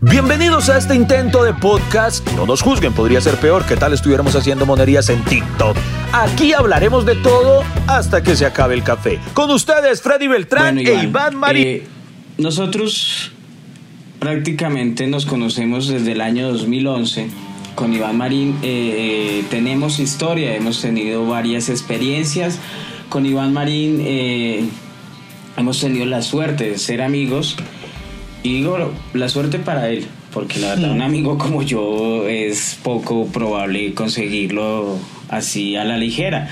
[0.00, 2.24] Bienvenidos a este intento de podcast.
[2.36, 5.76] No nos juzguen, podría ser peor que tal estuviéramos haciendo monerías en TikTok.
[6.12, 9.18] Aquí hablaremos de todo hasta que se acabe el café.
[9.34, 11.66] Con ustedes, Freddy Beltrán Bueno, e Iván, Iván Marín.
[11.66, 11.82] eh,
[12.38, 13.32] nosotros
[14.20, 17.26] prácticamente nos conocemos desde el año 2011.
[17.74, 22.60] Con Iván Marín eh, tenemos historia, hemos tenido varias experiencias.
[23.08, 24.62] Con Iván Marín eh,
[25.56, 27.56] hemos tenido la suerte de ser amigos.
[28.42, 33.26] Y digo la suerte para él, porque la verdad un amigo como yo es poco
[33.26, 34.96] probable conseguirlo
[35.28, 36.48] así a la ligera.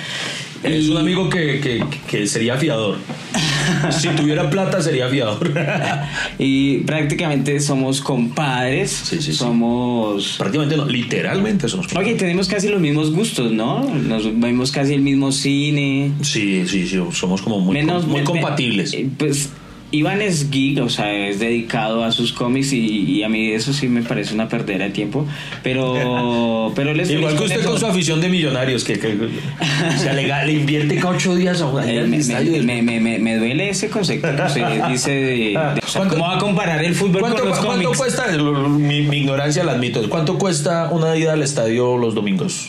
[0.63, 2.97] Es Y- un amigo que, que, que sería fiador.
[3.91, 5.53] si tuviera plata, sería fiador.
[6.39, 9.33] Y prácticamente somos compadres, Sí, sí, sí.
[9.35, 10.35] somos...
[10.39, 11.95] Prácticamente no, literalmente somos.
[11.95, 13.81] Oye, tenemos casi los mismos gustos, ¿no?
[13.85, 16.13] Nos vemos casi el mismo cine.
[16.23, 18.93] Sí, sí, sí, somos como muy, Menos- muy me- compatibles.
[18.93, 19.51] eh, Pues
[19.97, 23.73] Iván es geek, o sea, es dedicado a sus cómics y, y a mí eso
[23.73, 25.27] sí me parece una perdera de tiempo.
[25.63, 29.99] Pero, pero él es Igual que usted con su afición de millonarios, que, que o
[29.99, 33.19] sea, le, le invierte cada ocho días a una Eh, me, me- me- me- me-
[33.19, 36.39] me duele ese concepto que usted dice de, de- o sea, ¿Cuánto- ¿Cómo va a
[36.39, 37.99] comparar el fútbol ¿Cuánto, con los cuánto cómics?
[37.99, 38.27] cuesta?
[38.69, 40.09] Mi, mi ignorancia la admito.
[40.09, 42.69] ¿Cuánto cuesta una ida al estadio los domingos?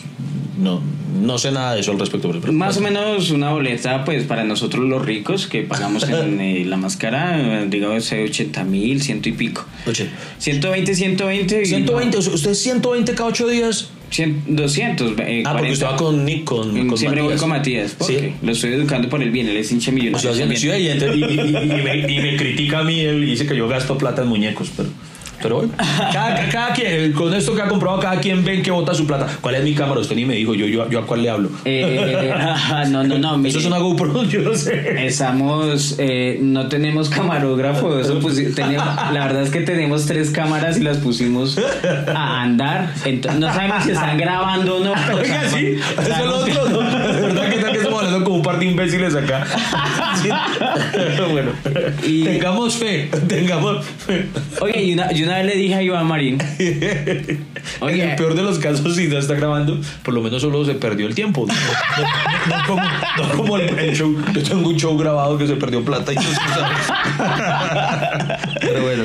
[0.58, 0.80] No,
[1.20, 2.30] no sé nada de eso al respecto.
[2.40, 6.64] pero- Más o menos una boleta, pues para nosotros los ricos que pagamos en eh,
[6.64, 9.66] la máscara, eh, digamos, eh, 80 mil, ciento y pico.
[9.86, 10.08] Oye,
[10.38, 11.62] 120, 120.
[11.62, 13.90] y- 120, o sea, usted 120 cada ocho días.
[14.10, 15.12] Cien- 200.
[15.18, 15.72] eh, Ah, porque 40.
[15.72, 17.40] usted va con Nick, con, Mm, con Siempre voy Matías.
[17.42, 17.94] con Matías.
[17.98, 18.32] Porque Sí.
[18.46, 20.34] Lo estoy educando por el bien, él es hincha O millonario.
[20.34, 23.54] sea, ent- y- y- y- y me, y me critica a mí, él dice que
[23.54, 24.88] yo gasto plata en muñecos, pero...
[25.40, 25.72] Pero bueno,
[26.12, 29.28] cada, cada quien, con esto que ha comprado, cada quien ve que bota su plata.
[29.40, 30.00] ¿Cuál es mi cámara?
[30.00, 31.48] Usted ni me dijo, yo, yo, yo a cuál le hablo.
[31.64, 33.36] Eh, ah, no, no, no.
[33.38, 33.50] mire.
[33.50, 35.06] Eso es una GoPro, yo no sé.
[35.06, 40.76] Estamos, eh, no tenemos camarógrafo, eso pusi- tenemos- la verdad es que tenemos tres cámaras
[40.78, 41.56] y las pusimos
[42.14, 44.92] a andar, Ento- no sabemos si están grabando o no.
[45.14, 47.27] Oiga, sí, eso es lo otro, ¿no?
[48.48, 49.44] Par de imbéciles acá.
[51.30, 51.52] Bueno,
[52.02, 54.26] Y- tengamos fe, tengamos fe.
[54.60, 57.44] Oye, y una, y una vez le dije a Iván Marín, En
[57.80, 58.10] Oye.
[58.10, 61.06] el peor de los casos, si no está grabando, por lo menos solo se perdió
[61.06, 61.46] el tiempo.
[61.46, 64.16] No, no- no como, no como el, el show.
[64.32, 66.74] Yo tengo un show grabado que se perdió plata y sabe.
[68.60, 69.04] Pero bueno.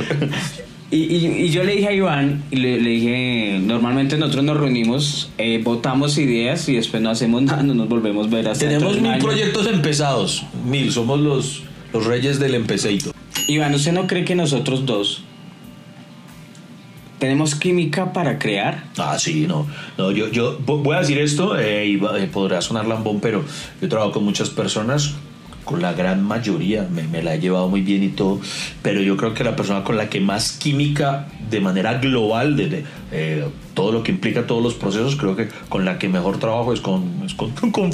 [0.96, 4.58] Y, y- y yo le dije a Iván, y le, le dije, normalmente nosotros nos
[4.58, 8.66] reunimos, eh, votamos ideas y después no hacemos nada, no nos volvemos a ver hasta
[8.68, 9.24] Tenemos mil año.
[9.24, 10.44] proyectos empezados.
[10.66, 13.12] Mil, somos los, los reyes del empeceito.
[13.48, 15.24] Iván, ¿usted no cree que nosotros dos
[17.20, 18.84] tenemos química para crear?
[18.98, 19.66] Ah, sí, no.
[19.98, 23.44] no yo, yo vo- voy a decir esto, eh, y eh, podrá sonar lambón, pero
[23.82, 25.16] yo trabajo con muchas personas,
[25.64, 28.40] con la gran mayoría, me, la he llevado muy bien y todo,
[28.82, 32.84] pero yo creo que la persona con la que más química de manera global, de,
[33.12, 36.74] eh, todo lo que implica todos los procesos, creo que con la que mejor trabajo
[36.74, 37.92] es con, es con, con.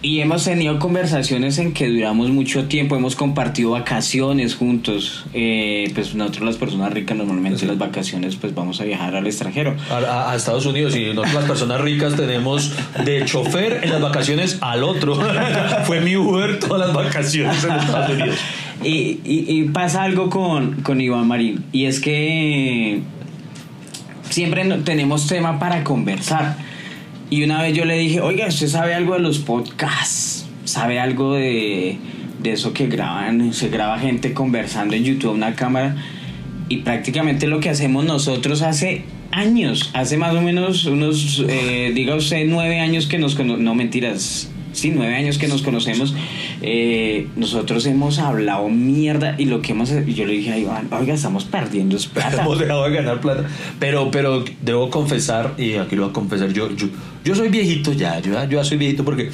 [0.00, 5.24] Y hemos tenido conversaciones en que duramos mucho tiempo, hemos compartido vacaciones juntos.
[5.34, 9.26] Eh, pues nosotros las personas ricas normalmente en las vacaciones pues vamos a viajar al
[9.26, 9.74] extranjero.
[9.90, 12.72] A, Estados Unidos y nosotros las personas ricas tenemos
[13.04, 15.18] de chofer en las vacaciones al otro.
[15.84, 18.36] Fue mi Uber todas las vacaciones en Estados Unidos.
[18.84, 23.00] Y, y- y pasa algo con, con Iván Marín y es que
[24.30, 26.67] siempre tenemos tema para conversar.
[27.30, 30.46] Y una vez yo le dije, oiga, ¿usted sabe algo de los podcasts?
[30.64, 31.98] ¿Sabe algo de,
[32.42, 33.52] de eso que graban?
[33.52, 35.96] Se graba gente conversando en YouTube una cámara.
[36.68, 42.14] Y prácticamente lo que hacemos nosotros hace años, hace más o menos unos, eh, diga
[42.14, 46.14] usted, nueve años que nos conocemos, no mentiras, sí, nueve años que nos conocemos,
[46.62, 51.14] eh, nosotros hemos hablado mierda y lo que hemos, yo le dije a Iván, oiga,
[51.14, 52.42] estamos perdiendo es plata.
[52.42, 53.44] Hemos dejado de ganar plata.
[53.78, 56.88] Pero, pero debo confesar, y aquí lo voy a confesar, yo, yo,
[57.24, 59.30] yo soy viejito ya, yo, yo ya soy viejito porque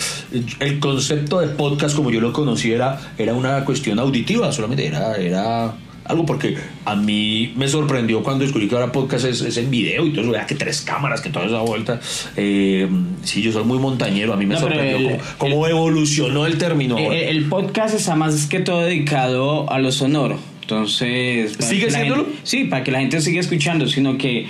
[0.60, 5.16] el concepto de podcast como yo lo conocí era, era una cuestión auditiva, solamente era,
[5.16, 9.70] era algo porque a mí me sorprendió cuando descubrí que ahora podcast es, es en
[9.70, 12.00] video y todo eso, vea que tres cámaras, que toda esa vuelta.
[12.36, 12.88] Eh,
[13.22, 16.58] sí, yo soy muy montañero, a mí me No, sorprendió el- cómo, cómo evolucionó el
[16.58, 16.98] término.
[16.98, 17.18] Eh, ahora.
[17.18, 20.38] El, el podcast está más que todo dedicado a lo sonoro.
[20.62, 21.56] Entonces.
[21.58, 22.24] ¿Sigue siéndolo?
[22.24, 24.46] gente- sí, para que la gente siga escuchando, sino que.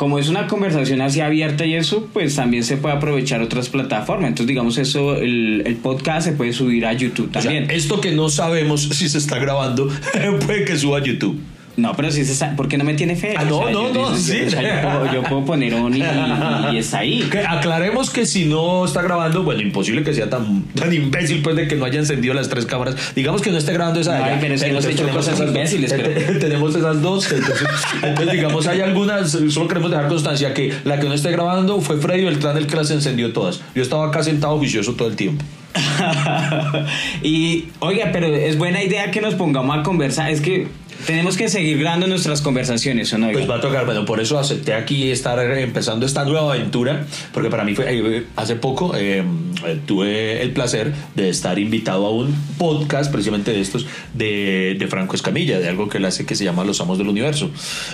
[0.00, 4.28] Como es una conversación así abierta y eso, pues también se puede aprovechar otras plataformas.
[4.28, 7.70] Entonces, digamos, eso, el, el podcast se puede subir a YouTube O sea, también.
[7.70, 9.90] esto que no sabemos si se está grabando,
[10.46, 11.38] puede que suba a YouTube.
[11.76, 13.34] No, pero si sabe, ¿por qué no me tiene fe?
[13.38, 14.40] Ah, no, O sea, no, yo- no, yo- sí.
[14.46, 17.20] o sea, yo, puedo, yo puedo poner on y, y- y está ahí.
[17.30, 21.56] Que aclaremos que si no está grabando, bueno, imposible que sea tan, tan imbécil pues
[21.56, 22.96] de que no haya encendido las tres cámaras.
[23.14, 26.10] Digamos que no esté grabando esa Ay, pero es que hemos hecho cosas imbéciles, pero-
[26.10, 27.30] Te- Tenemos esas dos.
[27.32, 27.66] Entonces,
[28.02, 31.96] entonces, digamos, hay algunas, solo queremos dejar constancia que la que no esté grabando fue
[31.98, 33.60] Freddy Beltrán el que las encendió todas.
[33.74, 35.44] Yo estaba acá sentado juicioso todo el tiempo.
[37.22, 40.30] y oiga, pero es buena idea que nos pongamos a conversar.
[40.30, 40.68] Es que
[41.06, 43.30] tenemos que seguir grabando nuestras conversaciones, ¿o no?
[43.32, 47.50] Pues va a tocar, bueno, por eso acepté aquí estar empezando esta nueva aventura, porque
[47.50, 49.24] para mí fue, eh, hace poco eh,
[49.66, 54.86] eh, tuve el placer de estar invitado a un podcast precisamente de estos de, de
[54.88, 57.50] Franco Escamilla, de algo que él hace que se llama Los Amos del Universo.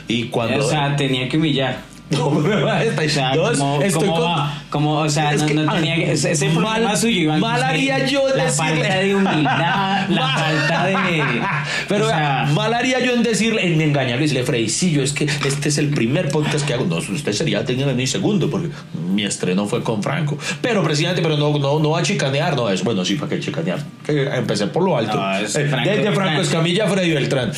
[0.09, 0.65] Y cuando...
[0.65, 1.96] O sea, tenía que humillar.
[2.11, 5.73] No, O sea, no, como, estoy como, con- como, o sea, Es no, que, no
[5.75, 7.41] tenía que, ese, ese mal- problema suyo, Iván.
[7.41, 11.23] mal haría yo La decirle- falta de humildad, la falta de...
[11.89, 15.03] Pero o sea, mal haría yo en decirle, en engañarle y decirle, Freddy, sí, yo
[15.03, 16.85] es que este es el primer podcast que hago.
[16.85, 18.69] No, usted sería en mi segundo, porque
[19.13, 20.39] mi estreno fue con Franco.
[20.61, 23.41] Pero, presidente, pero no, no, no va a chicanear, no es bueno, sí, para que
[23.41, 23.79] chicanear.
[24.09, 25.17] Empecé por lo alto.
[25.17, 26.41] No, es Eh, Franco- Desde Franco.
[26.43, 27.51] Escamilla Freddy Beltrán.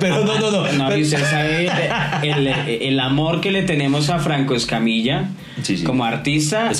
[0.00, 0.72] pero no, no, no.
[0.72, 1.70] No, Pero- y usted sabe
[2.22, 5.28] el, el amor que le tenemos a Franco Escamilla
[5.62, 5.84] Sí, sí.
[5.84, 6.70] como artista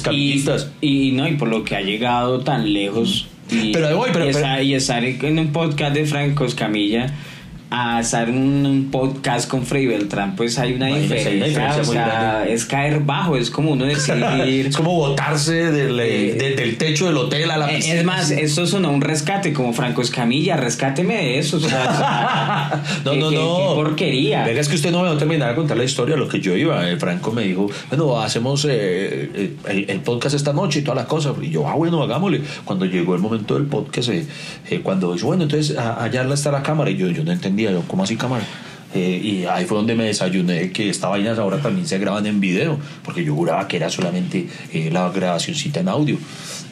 [0.81, 4.25] y, no y por lo que ha llegado tan lejos y, Pero ahí voy, pero-
[4.25, 7.13] y, pero- estar, y estar en un podcast de Franco Escamilla
[7.70, 11.82] a estar en un podcast con Freddy Beltrán pues hay una Imagínese, hay una diferencia,
[11.82, 16.56] o sea, es caer bajo es como uno decidir es como botarse del, eh, de-
[16.56, 17.97] del techo del hotel a la Eh, piscina.
[17.97, 21.59] Es más, esto sonó un rescate, como Franco Escamilla, rescáteme de eso.
[21.59, 23.56] o sea, No, no, no.
[23.59, 24.44] qué porquería.
[24.44, 26.41] Venga, es que usted no me va a terminar de contar la historia lo que
[26.41, 26.88] yo iba.
[26.91, 28.70] Eh, Franco me dijo, bueno, hacemos eh,
[29.35, 31.35] eh, el, el podcast esta noche y todas las cosas.
[31.43, 32.41] Y yo, ah, bueno, hagámosle.
[32.65, 34.25] Cuando llegó el momento del podcast, eh,
[34.70, 36.91] eh, cuando dijo, bueno, entonces allá está la cámara.
[36.91, 38.44] Y yo, yo no entendía, yo, ¿cómo así cámara?
[38.94, 42.40] Eh, y ahí fue donde me desayuné que estas vainas ahora también se graban en
[42.40, 46.16] video, porque yo juraba que era solamente eh, la grabacióncita en audio.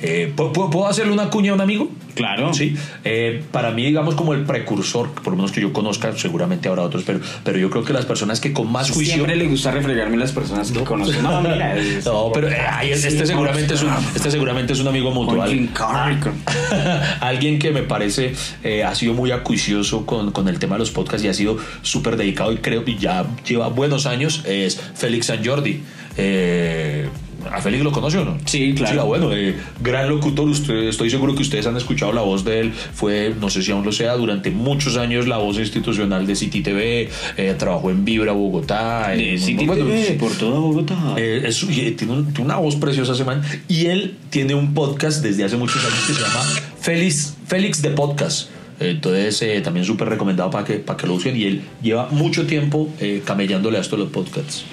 [0.01, 1.91] Eh, ¿puedo- ¿puedo, ¿Puedo hacerle una cuña a un amigo?
[2.17, 2.53] Claro.
[2.53, 2.75] Sí,
[3.05, 6.83] eh, para mí, digamos, como el precursor, por lo menos que yo conozca, seguramente habrá
[6.83, 9.15] otros, pero, pero yo creo que las personas que con más juicio.
[9.15, 11.23] Siempre le gusta refregarme las personas que conocen.
[11.23, 11.77] No, mira.
[11.79, 15.11] es- No, pero eh, ay, este, Sí, seguramente es un, este seguramente es un amigo
[15.13, 15.69] mutual.
[15.77, 16.33] Con-
[17.21, 18.35] Alguien que me parece
[18.65, 21.59] eh, ha sido muy acuicioso con, con el tema de los podcasts y ha sido
[21.83, 25.83] súper dedicado y creo que ya lleva buenos años es Félix San Jordi.
[26.17, 27.09] Eh,
[27.53, 28.39] ¿A Félix lo conoce o no?
[28.45, 28.93] Sí, claro.
[28.93, 30.49] Sí, ah, bueno, eh, gran locutor.
[30.49, 32.73] Usted, estoy seguro que ustedes han escuchado la voz de él.
[32.73, 36.61] Fue, no sé si aún lo sea, durante muchos años la voz institucional de City
[36.63, 37.09] TV.
[37.37, 39.09] eh, trabajó en Vibra Bogotá.
[39.11, 41.15] De en- City bueno, TV, por toda Bogotá.
[41.17, 43.43] Eh, es- y tiene, un- tiene una voz preciosa ese man.
[43.69, 46.43] Y él tiene un podcast desde hace muchos años que se llama
[46.81, 48.51] Félix, Félix de Podcast.
[48.79, 51.37] Entonces, eh, también súper recomendado para que, para que lo usen.
[51.37, 54.65] Y él lleva mucho tiempo eh, camellándole a esto los podcasts.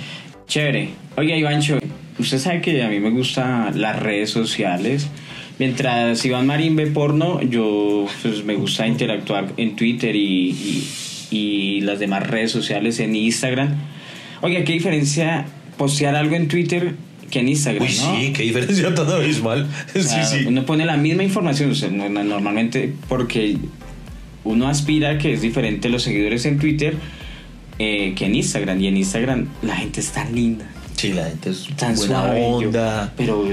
[0.48, 0.90] Chévere.
[1.16, 1.78] Oiga, Ivancho,
[2.24, 5.08] usted sabe que a mí me gustan las redes sociales.
[5.60, 10.84] Mientras Iván Marín ve porno, yo pues, me gusta interactuar en Twitter y, y-
[11.32, 13.76] y las demás redes sociales en Instagram.
[14.42, 15.46] Oiga, ¿qué diferencia
[15.78, 16.96] postear algo en Twitter
[17.32, 17.84] que en Instagram?
[17.88, 18.16] Uy, no?
[18.20, 19.68] sí, qué diferencia tan abismal.
[19.96, 20.46] O sea, sí, sí.
[20.48, 23.58] Uno pone la misma información, o sea, normalmente porque
[24.44, 26.96] uno aspira que es diferente los seguidores en Twitter
[27.80, 28.80] eh, que en Instagram.
[28.82, 32.40] Y en Instagram la gente es tan linda, Sí, la gente es tan buena suave.
[32.40, 33.14] yo- onda.
[33.18, 33.46] pero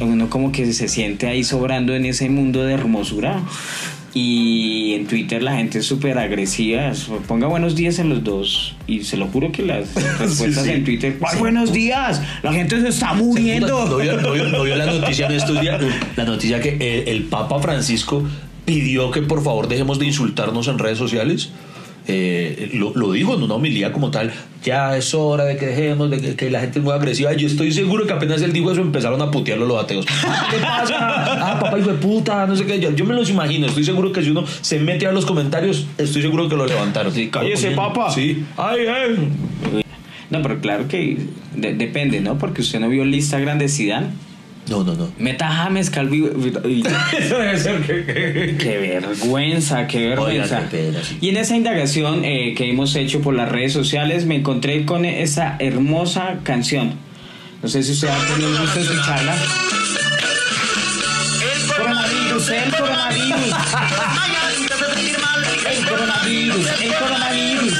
[0.00, 3.40] uno como que se siente ahí sobrando en ese mundo de hermosura.
[4.14, 6.90] Y en Twitter la gente es súper agresiva.
[7.28, 8.74] Ponga buenos días en los dos.
[8.86, 10.70] Y se lo juro que las respuestas sí.
[10.70, 11.18] en Twitter.
[11.18, 11.38] ¿Cuál Sí.
[11.38, 12.20] buenos días?
[12.42, 13.86] La gente se está muriendo.
[13.86, 15.80] No vio, no no la noticia en estos días.
[16.16, 18.24] La noticia que eh, el Papa Francisco
[18.64, 21.50] pidió que por favor dejemos de insultarnos en redes sociales.
[22.10, 24.32] Eh, lo, lo dijo en una homilía como tal.
[24.64, 27.32] Ya es hora de que dejemos, de que, que la gente es muy agresiva.
[27.34, 30.06] Yo estoy seguro que apenas él dijo eso empezaron a putearlo los ateos.
[30.50, 30.96] ¿Qué pasa?
[31.52, 32.80] Ah, papá, hijo de puta, no sé qué.
[32.80, 33.66] Yo, yo me los imagino.
[33.66, 37.12] Estoy seguro que si uno se mete a los comentarios, estoy seguro que lo levantaron.
[37.12, 38.10] Sí, cállese, papa.
[38.10, 38.42] Sí.
[38.56, 39.28] Ay, ay.
[40.30, 41.18] No, pero claro que
[41.54, 42.38] de- depende, ¿no?
[42.38, 44.08] Porque usted no vio el Instagram de Zidane.
[44.68, 45.10] No, no, no.
[45.18, 46.18] Meta James Calvi.
[46.64, 46.82] y-
[47.18, 48.56] Eso debe ser que.
[48.58, 50.58] Qué vergüenza, qué vergüenza.
[50.58, 50.92] Oiga, qué.
[51.20, 55.04] Y en esa indagación eh, que hemos hecho por las redes sociales me encontré con
[55.04, 56.94] esa hermosa canción.
[57.62, 59.34] No sé si usted ha tenido el gusto de escucharla.
[61.76, 63.54] Coronavirus, el coronavirus.
[65.70, 67.74] El coronavirus, el coronavirus.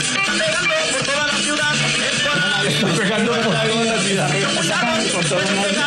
[2.68, 4.30] Está pegando por toda la ciudad.
[5.12, 5.77] Por todo el mundo.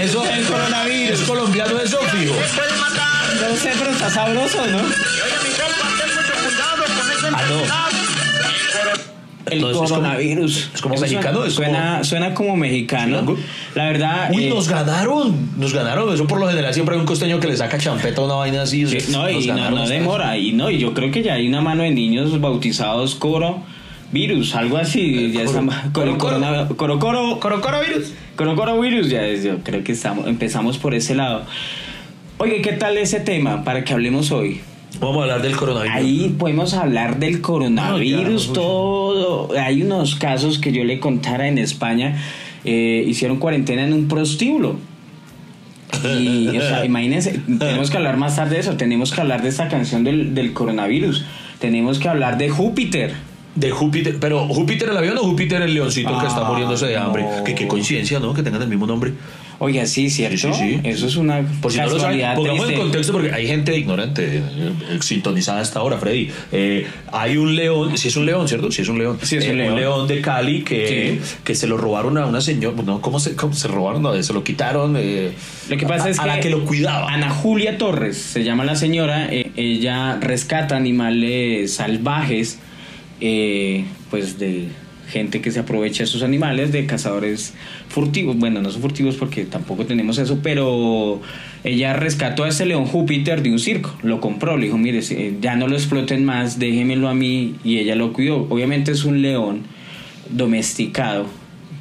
[0.00, 1.20] Eso el coronavirus.
[1.20, 2.34] es colombiano, eso fijo.
[2.34, 4.78] No sé, pero está sabroso, ¿no?
[7.34, 7.62] Ah, no.
[9.46, 10.70] El Entonces, es como- coronavirus.
[10.74, 13.36] es como Eso mexicano, Suena, es como- suena, suena como mexicano.
[13.74, 14.30] La verdad.
[14.32, 16.14] Uy, eh, nos ganaron, nos ganaron.
[16.14, 18.62] Eso por lo general siempre hay un costeño que le saca champeta a una vaina
[18.62, 18.84] así.
[19.10, 20.38] no, y no, ganaron no demora.
[20.38, 23.62] Y no, y yo creo que ya hay una mano de niños bautizados coro
[24.10, 25.32] virus, algo así.
[25.32, 26.76] ya coro- está- coro, coro- coro.
[26.76, 28.12] coro, coro, Coro- coronavirus.
[28.36, 29.08] Coro, coro virus.
[29.10, 31.44] Ya es, yo creo que estamos, empezamos por ese lado.
[32.38, 34.60] Oye, ¿qué tal ese tema para que hablemos hoy?
[35.00, 35.96] Vamos a hablar del coronavirus.
[35.96, 39.48] Ahí podemos hablar del coronavirus, No, ya, todo.
[39.58, 42.16] Hay unos casos que yo le contara en España.
[42.64, 44.76] eh, hicieron cuarentena en un prostíbulo.
[46.04, 48.76] Y, o sea, imagínense, tenemos que hablar más tarde de eso.
[48.76, 51.24] Tenemos que hablar de esta canción del, del coronavirus.
[51.58, 53.14] Tenemos que hablar de Júpiter.
[53.54, 56.96] De Júpiter, pero Júpiter el avión o Júpiter el leoncito que está Ah, muriéndose de
[56.96, 57.22] hambre.
[57.24, 57.44] no.
[57.44, 58.32] Que qué coincidencia, ¿no?
[58.32, 59.12] Que tengan el mismo nombre.
[59.58, 60.36] Oiga, sí, ¿cierto?
[60.38, 60.80] Sí, sí, sí.
[60.82, 63.76] Eso es una Por si no lo saben, casualidad pongamos en contexto porque hay gente
[63.78, 64.42] ignorante eh,
[64.90, 66.30] eh, sintonizada hasta ahora, Freddy.
[66.50, 68.72] Eh, hay un león, si es un león, ¿cierto?
[68.72, 69.18] Si es un león.
[69.22, 70.08] Sí, es un Eh, león.
[70.08, 72.74] de Cali que, que se lo robaron a una señora.
[72.84, 74.02] No, ¿cómo se, cómo se robaron?
[74.02, 74.96] No, se lo quitaron.
[74.98, 75.30] eh,
[75.68, 77.12] Lo que pasa a, es a que la que lo cuidaba.
[77.12, 79.28] Ana Julia Torres se llama la señora.
[79.30, 82.58] eh, ella rescata animales salvajes,
[83.22, 84.66] eh, pues de
[85.08, 87.54] gente que se aprovecha de sus animales, de cazadores
[87.88, 88.36] furtivos.
[88.36, 91.20] Bueno, no son furtivos porque tampoco tenemos eso, pero
[91.64, 93.94] ella rescató a ese león Júpiter de un circo.
[94.02, 97.54] Lo compró, le dijo, mire, si- ya no lo exploten más, déjemelo a mí.
[97.62, 98.46] Y ella lo cuidó.
[98.50, 99.62] Obviamente es un león
[100.30, 101.26] domesticado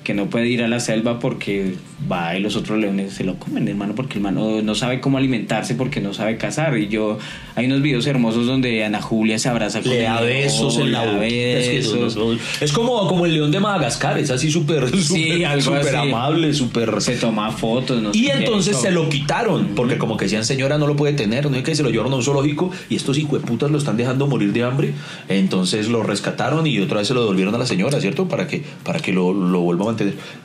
[0.03, 1.75] que no puede ir a la selva porque
[2.11, 5.17] va y los otros leones se lo comen, hermano, porque el hermano no sabe cómo
[5.17, 6.77] alimentarse porque no sabe cazar.
[6.77, 7.19] Y yo,
[7.55, 11.05] hay unos videos hermosos donde Ana Julia se abraza con Le da besos en la
[11.05, 11.25] boca.
[11.27, 12.15] Es, que besos.
[12.15, 12.39] no, no, no.
[12.59, 17.01] Es como, como el león de Madagascar, es así súper Sí, amable, súper...
[17.01, 20.45] Se toma fotos, no sé Y qué, entonces se lo quitaron, porque como que decían,
[20.45, 22.95] señora, no lo puede tener, no es que se lo llevaron a un zoológico y
[22.95, 24.93] estos hijueputas lo están dejando morir de hambre.
[25.29, 28.27] Entonces lo rescataron y otra vez se lo devolvieron a la señora, ¿cierto?
[28.27, 29.90] Para que, para que lo, lo vuelva a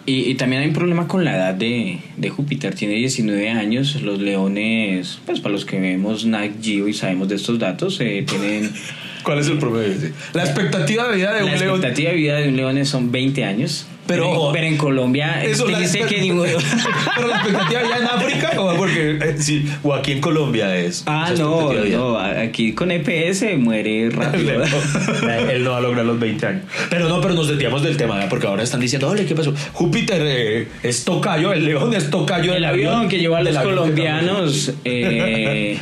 [0.07, 2.75] Y, y también hay un problema con la edad de, de Júpiter.
[2.75, 4.01] Tiene 19 años.
[4.03, 8.25] Los leones, pues para los que vemos Nat Geo y sabemos de estos datos, eh,
[8.29, 8.71] tienen...
[9.23, 10.13] ¿Cuál es el promedio?
[10.35, 11.63] La expectativa de vida de la un león.
[11.63, 13.87] expectativa de vida de un león son 20 años.
[14.07, 16.45] Pero- pero, pero en Colombia Eso, la dice que ninguno...
[17.17, 21.03] Pero la expectativa ya en África, o porque eh, sí, o aquí en Colombia es.
[21.07, 24.63] Ah, no, no, aquí con EPS muere rápido.
[25.51, 26.63] Él no va a lograr los 20 años.
[26.91, 29.55] Pero no, pero nos desviamos del tema, porque ahora están diciendo, ole, ¿qué pasó?
[29.73, 33.57] Júpiter eh, es tocayo, el león es tocayo El del avión que lleva a los
[33.59, 35.79] colombianos, eh,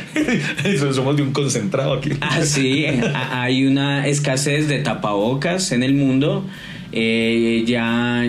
[0.63, 2.11] Eso, somos de un concentrado aquí.
[2.21, 6.45] Ah, sí, a- hay una escasez de tapabocas en el mundo.
[6.95, 8.25] Eh, ya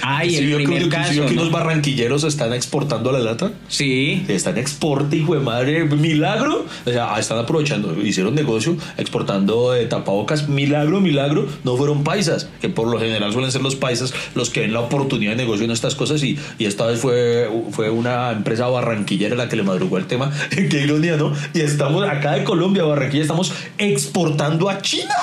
[0.00, 1.12] hay ¿Sí el que- primer sí caso.
[1.26, 1.40] que ¿no?
[1.42, 3.50] unos barranquilleros están exportando la lata?
[3.66, 6.64] Sí, Están exporte, hijo de madre, milagro.
[6.86, 11.48] O sea, están aprovechando, hicieron negocio exportando eh, tapabocas, milagro, milagro.
[11.64, 14.80] No fueron paisas, que por lo general suelen ser los paisas los que ven la
[14.80, 16.22] oportunidad de negocio en estas cosas.
[16.22, 20.30] Y, y esta vez fue, fue una empresa barranquillera la que le madrugó el tema.
[20.50, 21.32] Qué ironía, ¿no?
[21.54, 25.14] Y estamos acá de Colombia, Barranquilla, estamos exportando a China.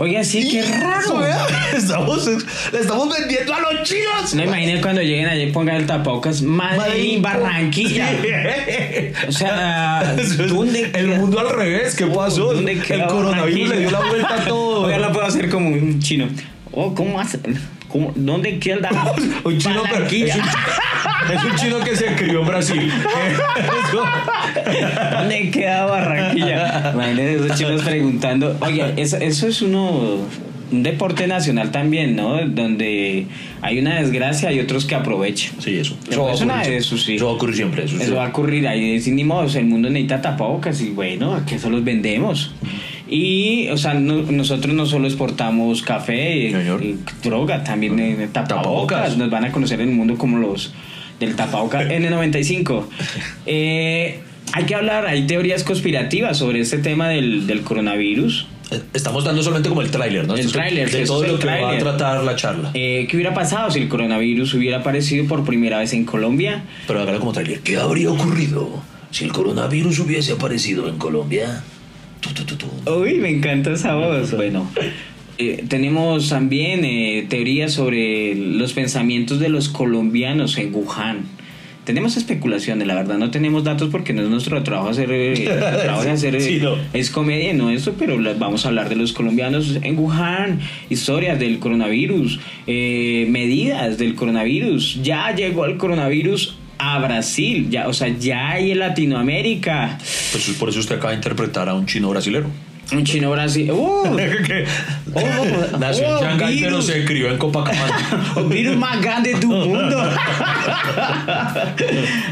[0.00, 1.18] Oiga, sí, qué raro.
[1.20, 4.34] Vea, Estamos, vendiendo a los chinos.
[4.34, 8.10] No imaginen cuando lleguen allí y pongan el tapabocas Madrid, Barranquilla.
[9.28, 12.54] O sea, Eso es ¿dónde el mundo al revés, ¿qué pasó?
[12.54, 14.82] ¿Dónde El coronavirus le dio la vuelta a todo.
[14.86, 16.28] Oiga, lo puedo hacer como un chino.
[16.72, 17.38] Oh, ¿cómo hace?
[17.90, 18.12] ¿Cómo?
[18.14, 18.88] ¿Dónde queda
[19.44, 20.36] Un chino, pero es un, Barranquilla?
[21.34, 22.92] es un chino que se crió en Brasil.
[23.88, 24.04] Eso.
[25.12, 26.92] ¿Dónde queda Barranquilla?
[26.94, 28.56] Imagínense esos chinos preguntando.
[28.60, 30.18] Oye, eso, eso es uno.
[30.72, 32.46] Un deporte nacional también, ¿no?
[32.46, 33.26] Donde
[33.60, 35.60] hay una desgracia y otros que aprovechan.
[35.60, 35.96] Sí, eso.
[36.08, 37.16] Eso va a ocurrir esos, sí.
[37.16, 37.84] Eso va a ocurrir siempre.
[37.86, 38.02] Eso, sí.
[38.04, 40.90] Eso va a ocurrir ahí, es ni modo, o sea, el mundo necesita tapabocas y
[40.90, 42.52] bueno, ¿a qué eso los vendemos?
[43.10, 48.48] Y, o sea, no- nosotros no solo exportamos café, y droga, también eh, tapabocas.
[48.48, 49.16] Tapabocas.
[49.16, 50.72] Nos van a conocer en el mundo como los
[51.18, 52.84] del tapabocas N95.
[53.46, 54.20] Eh,
[54.52, 58.46] hay que hablar, hay teorías conspirativas sobre este tema del, del coronavirus.
[58.70, 60.36] Eh, Estamos dando solamente como el tráiler, ¿no?
[60.36, 62.70] El tráiler, De todo lo que va a tratar la charla.
[62.74, 66.62] Eh, ¿Qué hubiera pasado si el coronavirus hubiera aparecido por primera vez en Colombia?
[66.86, 67.60] Pero hágalo como tráiler.
[67.60, 68.68] ¿Qué habría ocurrido
[69.10, 71.62] si el coronavirus hubiese aparecido en Colombia?
[72.86, 74.34] Uy, me encanta esa voz.
[74.34, 74.70] Bueno,
[75.38, 81.24] eh, tenemos también eh, teorías sobre los pensamientos de los colombianos en Wuhan.
[81.84, 85.80] Tenemos especulaciones, la verdad, no tenemos datos porque no es nuestro trabajo hacer, eh, nuestro
[85.80, 86.76] trabajo es hacer eh, Sí, no.
[86.92, 90.60] es comedia, no eso, pero vamos a hablar de los colombianos en Wuhan,
[90.90, 95.00] historias del coronavirus, eh, medidas del coronavirus.
[95.02, 99.98] Ya llegó el coronavirus a Brasil, ya, o sea, ya hay en Latinoamérica.
[100.32, 102.48] Pues por eso usted acaba de interpretar a un chino brasilero.
[102.92, 103.74] Un chino brasileño.
[103.74, 104.16] ¡Uh!
[105.12, 108.32] Oh, Nació en oh, Shanghái, pero se crió en Copacabana.
[108.36, 109.98] El virus más grande de tu mundo.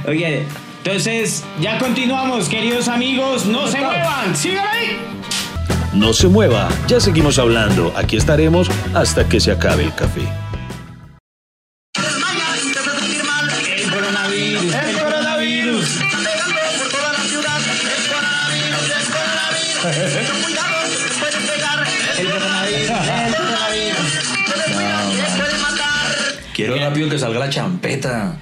[0.07, 0.45] Oye,
[0.85, 3.47] entonces ya continuamos, queridos amigos.
[3.47, 4.97] No se muevan, sigan ahí.
[5.93, 7.93] No se mueva, ya seguimos hablando.
[7.97, 10.23] Aquí estaremos hasta que se acabe el café.
[26.99, 28.37] Rápido que salga la champeta.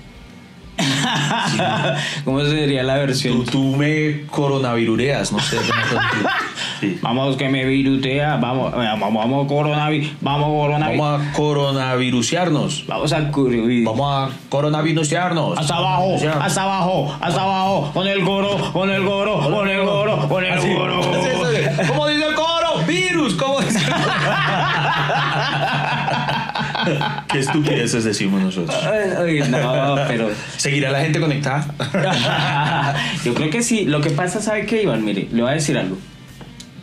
[2.25, 3.44] ¿Cómo sería la versión?
[3.44, 5.58] tú me coronavirureas, no sé.
[6.80, 6.98] Sí.
[7.00, 10.98] Vamos que me virutea, vamos, vamos, vamos coronavirus, vamos coronavirus.
[10.98, 12.84] Vamos a coronavirusearnos.
[12.86, 13.84] Vamos a cubrir.
[13.84, 15.58] Vamos a coronavirusearnos.
[15.58, 20.28] Hasta abajo, hasta abajo, hasta abajo, con el goro, con el goro, con el goro,
[20.28, 21.00] con el goro.
[27.28, 28.76] Qué estupideces decimos nosotros.
[28.84, 31.74] Ay, no, pero ¿Seguirá la gente conectada?
[33.24, 33.84] yo creo que sí.
[33.84, 35.04] Lo que pasa, ¿sabe qué, Iván?
[35.04, 35.96] Mire, le voy a decir algo.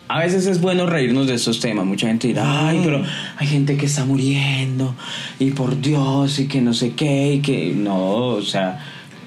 [0.07, 1.85] A veces es bueno reírnos de estos temas.
[1.85, 3.03] Mucha gente dirá, ay, pero
[3.37, 4.95] hay gente que está muriendo
[5.39, 8.79] y por Dios y que no sé qué y que no, o sea,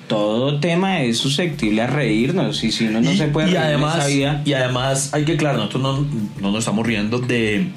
[0.06, 3.62] todo tema es susceptible a reírnos y si uno no y, se puede y reír
[3.62, 6.06] en además, esa vida, y además hay que, claro, nosotros no,
[6.40, 7.68] no nos estamos riendo de,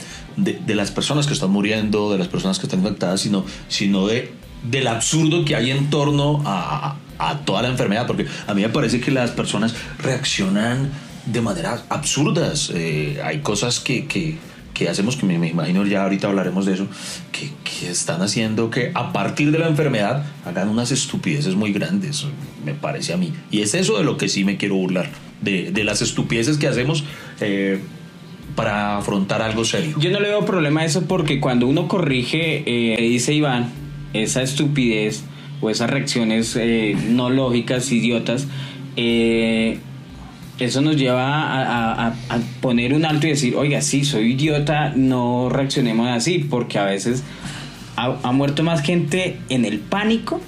[0.43, 4.31] de, las personas que están muriendo, de las personas que están infectadas, sino, sino de,
[4.63, 8.69] del absurdo que hay en torno a, a toda la enfermedad, porque a mí me
[8.69, 10.89] parece que las personas reaccionan
[11.25, 12.71] de maneras absurdas.
[12.73, 14.37] Eh, hay cosas que, que,
[14.73, 16.87] que hacemos, que me, me imagino ya ahorita hablaremos de eso,
[17.31, 22.25] que, que están haciendo que a partir de la enfermedad hagan unas estupideces muy grandes,
[22.65, 23.33] me parece a mí.
[23.51, 25.09] Y es eso de lo que sí me quiero burlar,
[25.41, 27.03] de, de las estupideces que hacemos
[27.41, 27.81] eh,
[28.59, 29.95] para afrontar algo serio.
[30.01, 33.71] Yo no le veo problema a eso porque cuando uno corrige, eh, dice Iván,
[34.11, 35.23] esa estupidez
[35.61, 38.47] o esas reacciones eh, no lógicas, idiotas,
[38.97, 39.79] eh,
[40.57, 42.13] eso nos lleva a,
[42.59, 47.23] poner un alto y decir, oiga, sí, soy idiota, no reaccionemos así, porque a veces
[47.95, 50.41] ha muerto más gente en el pánico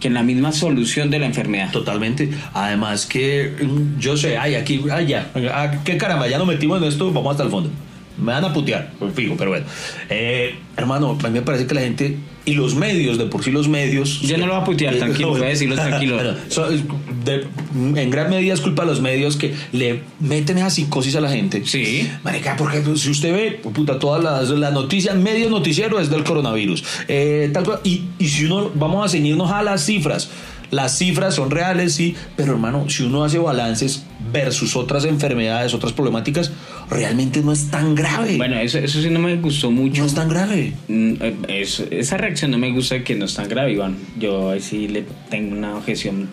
[0.00, 1.70] que en la misma solución de la enfermedad.
[1.72, 2.30] Totalmente.
[2.52, 6.88] Además que mm, yo sé, ay, aquí, ya, ah, qué caramba, ya nos metimos en
[6.88, 7.70] esto, vamos hasta el fondo.
[8.18, 9.66] Me van a putear, pues, fijo, pero bueno.
[10.08, 13.50] Eh, hermano, a mí me parece que la gente y los medios, de por sí
[13.50, 14.22] los medios.
[14.22, 16.14] Yo no lo voy a putear, Eh, tranquilo, voy a decirlo tranquilo.
[16.14, 20.70] Bueno, so- de- en gran medida es culpa de los medios que le meten esa
[20.70, 21.62] psicosis a la gente.
[21.66, 22.08] Sí.
[22.22, 26.82] Marica, porque si usted ve, puta, todas las, las noticias, medio noticiero es del coronavirus.
[27.08, 27.80] Eh, tal cual.
[27.84, 30.30] y, y si uno, vamos a ceñirnos a las cifras.
[30.70, 35.92] Las cifras son reales, sí, pero hermano, si uno hace balances versus otras enfermedades, otras
[35.92, 36.50] problemáticas,
[36.90, 38.36] realmente no es tan grave.
[38.36, 40.00] Bueno, eso, eso sí no me gustó mucho.
[40.00, 40.72] no es tan grave.
[40.88, 43.96] Mm, eh, es- esa reacción no me gusta que no es tan grave, Iván.
[44.18, 46.28] Yo ahí sí le tengo una objeción.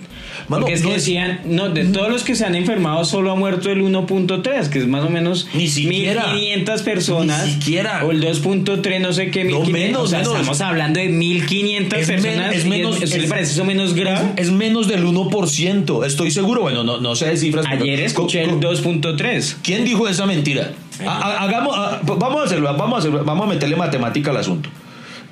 [0.47, 3.03] Mano, Porque es no que es- decían, no, de todos los que se han enfermado
[3.05, 6.27] solo ha muerto el 1.3, que es más o menos Ni siquiera.
[6.33, 7.45] 1500 personas.
[7.45, 8.03] Ni siquiera.
[8.05, 9.71] O el 2.3, no sé qué, No, 1500.
[9.71, 10.33] menos, o sea, menos.
[10.33, 12.55] estamos hablando de 1500 Es men- personas.
[12.55, 14.31] es menos- ¿Eso le es- parece eso menos grave?
[14.37, 16.61] Es menos del 1%, estoy seguro.
[16.61, 17.65] Bueno, no, no sé de cifras.
[17.67, 19.57] Ayer escuché el co- 2.3.
[19.63, 20.71] ¿Quién dijo esa mentira?
[21.05, 24.37] Ha- ha- hagamos, ha- vamos a hacerlo, vamos a hacerlo, vamos a meterle matemática al
[24.37, 24.69] asunto.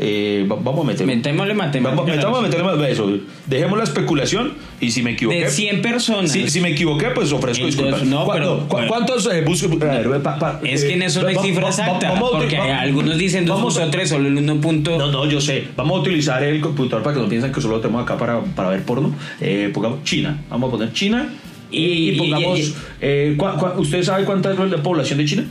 [0.04, 1.16] Eh, va- vamos a meterle.
[1.16, 2.02] Metémosle matemática.
[2.02, 3.20] Vamos, metamos a meterle eso.
[3.46, 5.42] Dejemos la especulación y si me equivoqué.
[5.42, 6.32] De 100 personas.
[6.32, 8.08] Si, si me equivoqué, pues ofrezco Entonces, disculpas.
[8.08, 8.88] no, ¿Cu- pero- cu- bueno.
[8.88, 12.16] ¿Cuántos eh, bus- a ver, pa- pa- Es que en eso no hay cifra exacta,
[12.20, 14.60] porque algunos dicen vamos a- 2.3, solo el 1.
[14.60, 15.66] punto- no, no, yo sé.
[15.78, 18.42] Vamos a utilizar el computador para que no piensen que solo lo tenemos acá para,
[18.42, 19.14] para ver porno.
[19.40, 20.42] Eh, pongamos China.
[20.50, 21.32] Vamos a poner China.
[21.70, 22.60] Y, Y- pongamos.
[22.60, 25.46] y- eh, ¿cuá- cuá- ¿Usted sabe cuánta es la población de China?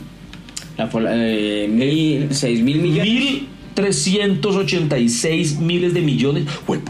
[0.77, 3.43] La, eh, mil, seis mil millones.
[3.75, 6.45] 1.386 miles de millones.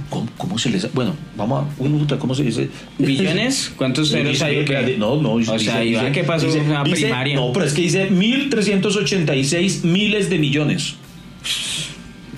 [0.10, 0.91] ¿cómo, cómo se les.?
[0.94, 1.82] Bueno, vamos a.
[1.82, 2.70] uy, ¿Cómo se dice?
[2.98, 3.72] ¿Billones?
[3.78, 4.60] ¿Cuántos ceros Dice- hay?
[4.62, 4.96] o qué?
[4.98, 5.34] No, no.
[5.34, 7.36] O sea, Iván, ¿qué pasó dice- primaria?
[7.36, 10.96] No, pero es que dice 1.386 miles de millones.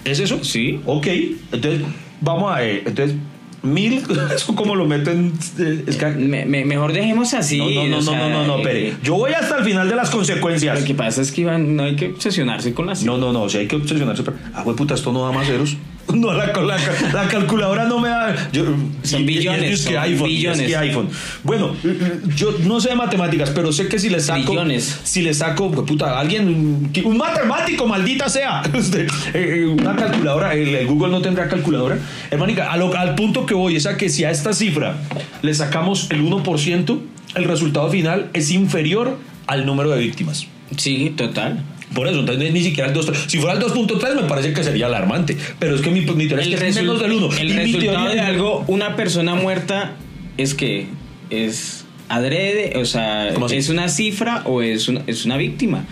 [0.05, 0.43] ¿Es eso?
[0.43, 0.79] Sí.
[0.85, 1.07] Ok,
[1.51, 1.81] entonces,
[2.21, 2.63] vamos a.
[2.65, 3.15] eh, entonces,
[3.63, 4.03] mil.
[4.35, 5.33] ¿Eso cómo lo meten?
[5.59, 7.57] eh, es que- Me- me- mejor dejemos así.
[7.57, 8.93] no, no, no, o no, sea, no, no, no, eh.
[9.03, 10.79] Yo voy hasta el final de las consecuencias.
[10.79, 13.43] Lo que pasa es que Iván, no hay que obsesionarse con las No, no, no,
[13.43, 14.23] o sea, hay que obsesionarse.
[14.23, 15.77] pero- Ah, güey, puta, esto no da más ceros.
[16.13, 16.77] No, la, la,
[17.13, 18.51] la calculadora no me da.
[18.51, 18.65] yo-
[19.03, 20.67] Son billones, y es que son iPhone, es billones.
[20.67, 21.09] que iPhone.
[21.43, 21.75] Bueno,
[22.35, 24.43] yo no sé de matemáticas, pero sé que si le saco.
[24.45, 24.99] Trillones.
[25.03, 26.91] Si le saco, pues, puta, alguien.
[27.03, 28.61] Un matemático, maldita sea.
[28.73, 31.97] Este, eh, una calculadora, el, el Google no tendrá calculadora.
[32.29, 34.97] Hermanica, a lo- al punto que voy es a que si a esta cifra
[35.41, 36.99] le sacamos el 1%,
[37.35, 40.45] el resultado final es inferior al número de víctimas.
[40.77, 41.63] Sí, total.
[41.93, 43.13] Por eso, entonces ni siquiera el 2.3.
[43.27, 45.37] Si fuera el 2.3 me parece que sería alarmante.
[45.59, 47.29] Pero es que mi, mi teoría es que es menos del 1.
[47.39, 49.95] el resultado de algo, una persona muerta
[50.37, 50.87] es que
[51.29, 55.85] es adrede, o sea, es una cifra o es una, es una víctima.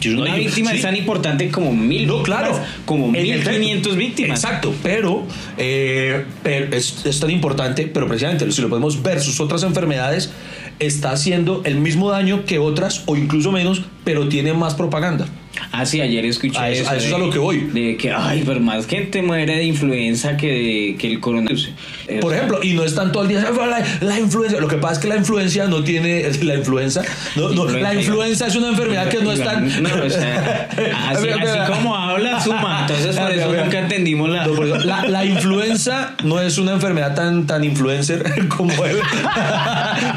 [0.00, 0.76] Es una una víctima, sí.
[0.76, 2.60] es tan importante como mil No, víctimas, claro.
[2.84, 3.50] como En mil efecto.
[3.50, 4.42] quinientos víctimas.
[4.44, 9.64] Exacto, pero, eh, pero es, es tan importante, pero precisamente si lo podemos versus otras
[9.64, 10.30] enfermedades,
[10.78, 15.26] está haciendo el mismo daño que otras o incluso menos, pero tiene más propaganda.
[15.72, 17.58] Ah, sí, ayer escuché A eso- a eso es a lo que voy.
[17.72, 21.70] De que, ay, pero más gente muere de influenza que, de, que el coronavirus.
[22.08, 24.94] Eh, Por ejemplo, y no es tanto al día, la, la influencia, lo que pasa
[24.94, 27.02] es que la influencia no tiene, la influenza,
[27.36, 29.68] no, no, la Influenza, influenza es una enfermedad que no es tan...
[29.82, 30.68] No, o sea,
[31.10, 32.86] así, así como habla, suma.
[32.88, 34.46] Entonces, por eso nunca entendimos la.
[34.46, 38.98] No, eso, la, la influenza no es una enfermedad tan, tan influencer como el,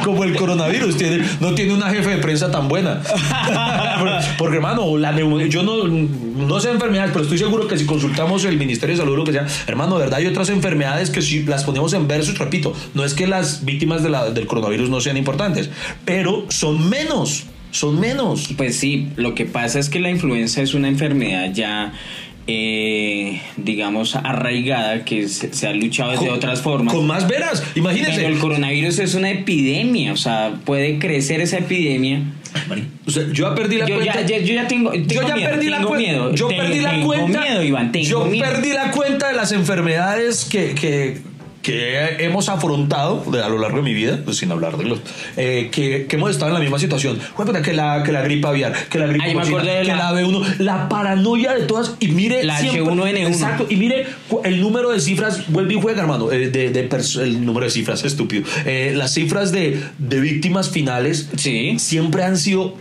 [0.03, 0.97] como el coronavirus.
[0.97, 3.01] Tiene, no tiene una jefe de prensa tan buena.
[4.37, 8.45] Porque, hermano, la neumonía- yo no, no sé enfermedades, pero estoy seguro que si consultamos
[8.45, 11.63] el Ministerio de Salud, lo que sea, hermano, verdad hay otras enfermedades que si las
[11.63, 15.17] ponemos en versos, repito, no es que las víctimas de la- del coronavirus no sean
[15.17, 15.69] importantes,
[16.05, 17.45] pero son menos.
[17.71, 18.49] Son menos.
[18.57, 21.93] Pues sí, lo que pasa es que la influenza es una enfermedad ya,
[22.47, 26.93] eh, digamos, arraigada, que se, se ha luchado desde Con- otras formas.
[26.93, 27.63] Con más veras.
[27.75, 28.17] Imagínense.
[28.21, 32.23] Pero el coronavirus es una epidemia, o sea, puede crecer esa epidemia.
[33.07, 34.21] O sea, yo ya perdí la Yo cuenta.
[34.21, 35.97] ya, yo ya tengo, tengo yo ya miedo, perdí la cuenta.
[36.11, 36.35] miedo.
[36.35, 37.41] Yo Te- perdí la tengo cuenta.
[37.41, 38.45] miedo, Iván, yo miedo.
[38.51, 41.21] perdí la cuenta de las enfermedades que, que,
[41.61, 44.99] que hemos afrontado a lo largo de mi vida, pues, sin hablar de los
[45.37, 47.19] eh, que, que hemos estado en la misma situación.
[47.35, 50.55] Puta, que la que la gripe aviar, que la gripe porcina, que la- la B1,
[50.59, 53.27] la paranoia de todas y mire La siempre- H1N1.
[53.27, 54.07] Exacto, y mire
[54.43, 57.71] el número de cifras, vuelve y juega, hermano, eh, de, de pers- el número de
[57.71, 58.43] cifras, estúpido.
[58.65, 61.77] Eh, las cifras de, de víctimas finales Sí.
[61.79, 62.75] siempre han sido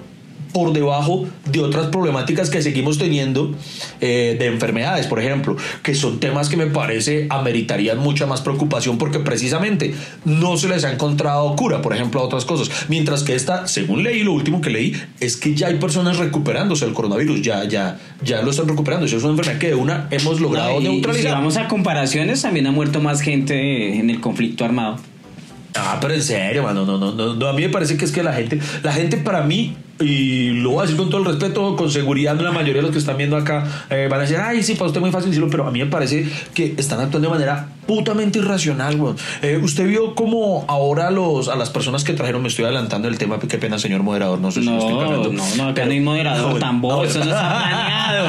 [0.53, 3.55] por debajo de otras problemáticas que seguimos teniendo
[4.01, 8.99] eh, de enfermedades, por ejemplo, que son temas que me parece ameritarían mucha más preocupación
[8.99, 12.89] porque precisamente no se les ha encontrado cura, por ejemplo, a otras cosas.
[12.89, 16.85] Mientras que esta, según leí, lo último que leí, es que ya hay personas recuperándose
[16.85, 19.07] del coronavirus, ya, ya, ya lo están recuperando.
[19.07, 21.33] Eso es una enfermedad que de una hemos logrado No, y si neutralizar.
[21.33, 24.97] vamos a comparaciones, también ha muerto más gente en el conflicto armado.
[25.75, 28.13] Ah, pero en serio, mano, no, no, no, no, a mí me parece que es
[28.13, 31.27] que la gente, la gente para mí, y lo voy a decir con todo el
[31.27, 34.39] respeto, con seguridad, la mayoría de los que están viendo acá eh, van a decir,
[34.39, 37.01] ay, sí, para usted es muy fácil decirlo, pero a mí me parece que están
[37.01, 39.17] actuando de manera putamente irracional, weón.
[39.43, 43.19] Eh, usted vio como ahora los, a las personas que trajeron, me estoy adelantando el
[43.19, 45.33] tema, qué pena, señor moderador, no sé si lo estoy No, cagando.
[45.33, 48.29] no, no, acá no hay moderador, tan bobo, eso no está planeado.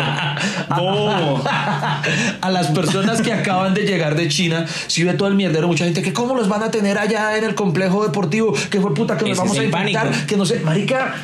[2.42, 5.86] A las personas que acaban de llegar de China, si ve todo el mierdero, mucha
[5.86, 9.18] gente que cómo los van a tener allá en el complejo deportivo, que fue puta
[9.18, 10.00] que nos Ese vamos a pánico.
[10.28, 11.16] que no sé, marica.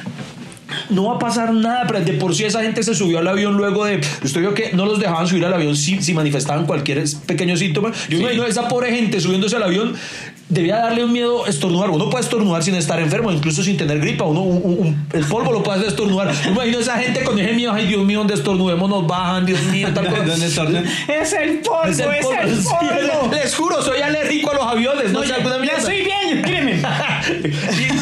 [0.90, 3.56] No va a pasar nada, pero de por sí esa gente se subió al avión
[3.56, 4.02] luego de.
[4.24, 7.92] Usted vio que no los dejaban subir al avión si, si manifestaban cualquier pequeño síntoma.
[8.10, 9.96] Yo me imagino a esa pobre gente subiéndose al avión,
[10.50, 11.90] debía darle un miedo estornudar.
[11.90, 14.26] Uno puede estornudar sin estar enfermo, incluso sin tener gripa.
[14.26, 16.32] Uno, un- un- un- el polvo lo puede hacer estornudar.
[16.34, 19.08] Yo me imagino a esa gente con ese miedo, ay Dios mío, donde estornudemos nos
[19.08, 20.24] bajan, Dios mío, tal cosa.
[20.24, 20.64] ¿Dónde está?
[21.08, 22.52] Es el polvo, es el polvo.
[22.80, 25.12] Sí, les juro, soy alérgico a los aviones.
[25.12, 26.44] No, alguna ya bien.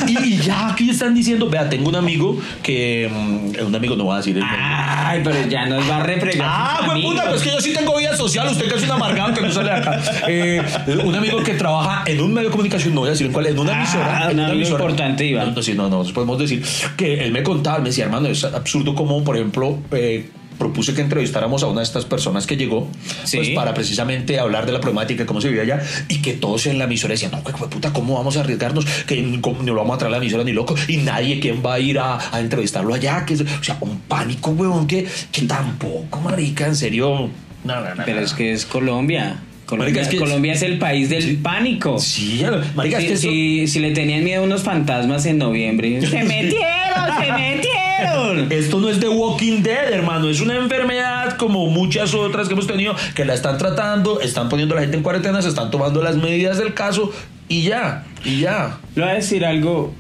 [0.08, 3.10] Y, ya aquí están diciendo, vea, tengo un amigo que.
[3.12, 4.60] mm, un amigo no va a decir el nombre.
[4.62, 6.48] Ay, pero ya nos va a refregar.
[6.50, 7.26] Ah, güey, puta, amigos.
[7.30, 9.70] pues que yo sí tengo vida social, usted que es un amargado que no sale
[9.72, 10.02] de acá.
[10.28, 10.62] Eh,
[11.04, 13.48] un amigo que trabaja en un medio de comunicación, no voy a decir en cuál,
[13.48, 14.08] en una Ah, emisora.
[14.30, 14.84] en una amigo emisora.
[14.84, 15.56] importante, Iván.
[15.76, 16.64] No, no, no, podemos decir
[16.98, 21.02] que él me contaba, me decía, hermano, es absurdo como, por ejemplo, eh, propuse que
[21.02, 22.88] entrevistáramos a una de estas personas que llegó,
[23.24, 23.38] Sí.
[23.38, 26.78] pues para precisamente hablar de la problemática, cómo se vivía allá, y que todos en
[26.78, 28.86] la emisora decían, no, güey, puta, ¿cómo vamos a arriesgarnos?
[29.06, 31.76] Que no lo vamos a traer a la emisora ni loco, y nadie, ¿quién va
[31.76, 33.26] a ir a, a entrevistarlo allá?
[33.26, 37.30] Que, es- o sea, un pánico, weón, que, que tampoco, marica, en serio.
[37.64, 39.38] No, no, no, Pero es que es Colombia.
[39.66, 41.34] Colombia, Marica, es que- Colombia es el país del Sí.
[41.42, 41.98] pánico.
[41.98, 42.44] Sí,
[42.76, 46.00] marica, es Si, que eso- si- si le tenían miedo a unos fantasmas en noviembre.
[46.08, 46.85] ¡Se metieron!
[47.20, 48.52] ¡Se metieron!
[48.52, 50.30] Esto no es de Walking Dead, hermano.
[50.30, 54.76] Es una enfermedad como muchas otras que hemos tenido que la están tratando, están poniendo
[54.76, 57.12] a la gente en cuarentena, se están tomando las medidas del caso
[57.48, 58.80] y ya, y ya.
[58.96, 59.94] Le voy a decir algo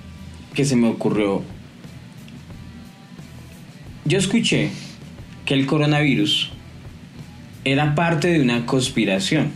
[0.53, 1.43] que se me ocurrió.
[4.05, 4.69] Yo escuché
[5.45, 6.51] que el coronavirus
[7.63, 9.51] era parte de una conspiración.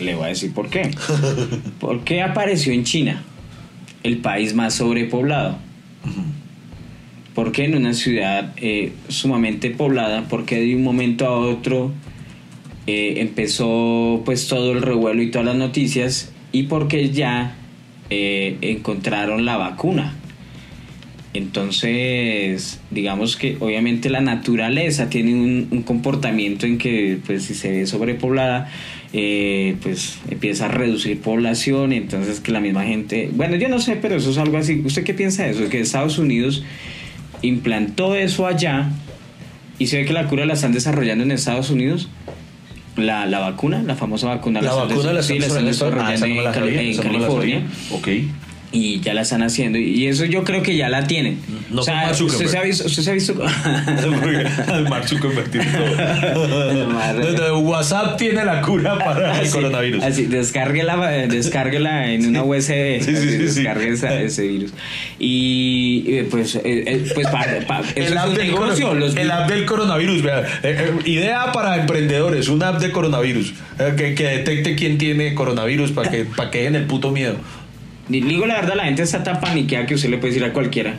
[0.00, 0.90] Le voy a decir por qué.
[1.80, 3.22] ¿Por qué apareció en China,
[4.02, 5.58] el país más sobrepoblado?
[6.02, 6.39] ¿Por
[7.52, 10.28] qué en una ciudad eh, sumamente poblada?
[10.28, 11.92] ¿Por qué de un momento a otro
[12.86, 16.32] eh, empezó pues todo el revuelo y todas las noticias?
[16.52, 17.56] ¿Y por qué ya
[18.10, 20.16] eh, encontraron la vacuna?
[21.32, 27.70] Entonces, digamos que obviamente la naturaleza tiene un, un comportamiento en que, pues, si se
[27.70, 28.68] ve sobrepoblada,
[29.12, 33.96] eh, pues empieza a reducir población, entonces que la misma gente, bueno, yo no sé,
[33.96, 34.82] pero eso es algo así.
[34.84, 35.68] ¿Usted qué piensa de eso?
[35.68, 36.62] Que Estados Unidos
[37.42, 38.88] implantó eso allá
[39.78, 42.08] y se ve que la cura la están desarrollando en Estados Unidos.
[42.96, 46.26] La, la vacuna, la famosa vacuna, La están vacuna la sí, están desarrollando Ah, la
[46.26, 46.52] en, no la
[47.02, 47.62] California.
[47.92, 48.08] Ok.
[48.72, 51.38] Y ya la están haciendo y eso yo creo que ya la tienen.
[51.70, 53.34] No o sea, Mark usted se ha visto, usted se ha visto
[54.88, 55.66] Mark Zuckerberg tiene
[56.34, 57.58] todo.
[57.60, 60.02] WhatsApp tiene la cura para el Así- coronavirus.
[60.04, 63.00] Así, descárguela, descárguela en una USB.
[63.00, 63.38] Sí, sí, así, sí, sí.
[63.62, 64.72] descargue esa- ese virus.
[65.18, 68.94] Y pues, eh, eh, pues para, para- eso El es app, un del negocio.
[68.94, 70.40] Los, el app del coronavirus, vea.
[70.40, 73.52] Eh, eh, idea para emprendedores, un app de coronavirus.
[73.78, 77.36] eh, que, que detecte quién tiene coronavirus para que, para que dejen el puto miedo.
[78.10, 80.96] Digo la verdad, la gente está tan paniqueada que usted le puede decir a cualquiera.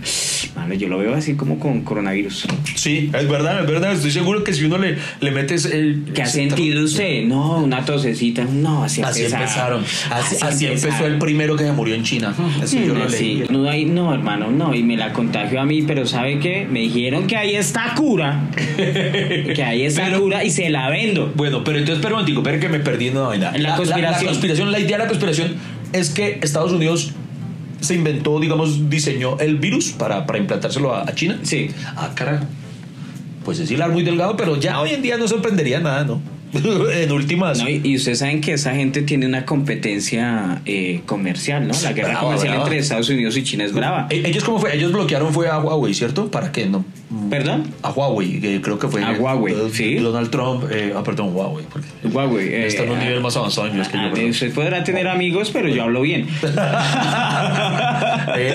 [0.56, 2.48] Mano, yo lo veo así como con coronavirus.
[2.76, 3.92] Sí, es verdad, es verdad.
[3.94, 6.06] Estoy seguro que si uno le, le metes el.
[6.14, 7.24] ¿Qué ha sentido usted?
[7.26, 8.46] No, una tosecita.
[8.46, 9.84] No, así, Así empezaron.
[10.10, 11.14] Así, así empezó empezaron.
[11.14, 12.34] el primero que se murió en China.
[12.62, 13.44] Así yo lo Sí, leí.
[13.50, 16.66] no, hay- no, hermano, no, y me la contagió a mí, pero ¿sabe qué?
[16.70, 21.32] Me dijeron que ahí está cura, que ahí está Pero- cura y se la vendo.
[21.36, 23.52] Bueno, pero entonces, pero momentico, pero que me perdí en una vaina.
[23.58, 24.24] La conspiración.
[24.26, 25.56] La, conspiración, la idea de la conspiración
[25.94, 27.12] es que Estados Unidos
[27.82, 31.40] se inventó, digamos, diseñó el virus para, para implantárselo a, a China.
[31.44, 31.72] Sí.
[31.96, 32.46] Ah, carajo.
[33.44, 36.22] Pues es hilar muy delgado, pero ya hoy en día no sorprendería nada, ¿no?
[36.94, 37.60] en últimas.
[37.60, 41.74] No, y, y ustedes saben que esa gente tiene una competencia eh, comercial, ¿no?
[41.84, 42.64] La guerra Brava, comercial brava.
[42.66, 44.08] entre Estados Unidos y China es brava.
[44.10, 46.30] Eh, Ellos cómo fue, ellos bloquearon fue a Huawei, ¿cierto?
[46.30, 46.84] ¿Para qué no?
[47.30, 47.64] ¿Perdón?
[47.84, 49.96] A Huawei, que creo que fue A Huawei, eh, sí.
[49.96, 52.48] Donald Trump, eh, ah, perdón, Huawei, porque Huawei.
[52.48, 54.04] eh, está en un ah, nivel más avanzado en inglés que yo.
[54.04, 56.28] ah, usted podrá tener amigos, pero yo hablo bien.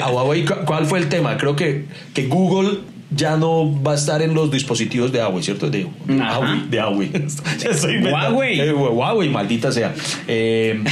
[0.02, 1.36] A Huawei, ¿cu- ¿cuál fue el tema?
[1.36, 2.78] Creo que, que Google
[3.10, 5.70] ya no va a estar en los dispositivos de Huawei, ¿cierto?
[5.70, 6.14] De, de.
[6.16, 7.10] Huawei, de Huawei.
[7.70, 8.02] Estoy.
[8.02, 8.60] Huawei.
[8.60, 9.94] Eh, Huawei, maldita sea.
[10.26, 10.82] Eh,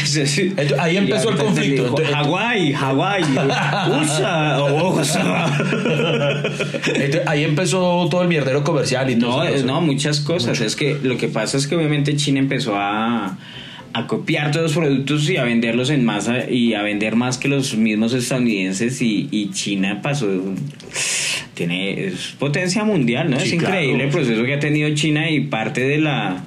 [0.78, 1.94] ahí empezó el conflicto.
[2.12, 3.22] Hawái, Hawái,
[4.00, 5.46] USA, o USA.
[6.86, 9.56] entonces, ahí empezó todo el mierdero comercial y todo No, eso.
[9.56, 10.60] eh, no, muchas cosas.
[10.60, 13.36] Es que lo que pasa es que obviamente China empezó a,
[13.94, 17.48] a copiar todos los productos y a venderlos en masa y a vender más que
[17.48, 20.28] los mismos estadounidenses y, y China pasó
[21.54, 23.38] tiene es potencia mundial, ¿no?
[23.38, 24.04] Sí, es increíble claro.
[24.04, 26.44] el proceso que ha tenido China y parte de la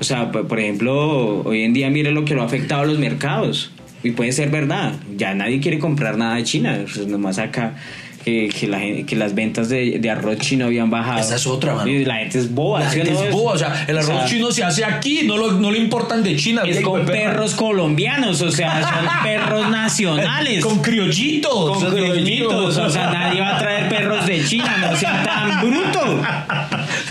[0.00, 2.86] o sea, por por ejemplo, hoy en día mire lo que lo ha afectado a
[2.86, 3.70] los mercados.
[4.02, 4.94] Y puede ser verdad.
[5.16, 6.80] Ya nadie quiere comprar nada de China.
[6.82, 7.76] Pues nomás acá
[8.24, 11.20] que, que, la que las ventas de, de arroz chino habían bajado.
[11.20, 11.90] Esa es otra, mano.
[11.90, 12.80] Y la gente es boba.
[12.80, 13.22] La ¿sí gente no?
[13.22, 15.70] es boba, o sea, el arroz O sea, chino se hace aquí, no, lo, no
[15.70, 16.62] le importan de China.
[16.66, 20.64] Es con perros colombianos, o sea, son perros nacionales.
[20.64, 21.78] Con criollitos.
[21.78, 26.20] Con criollitos, o sea, nadie va a traer perros de China, no sean tan brutos.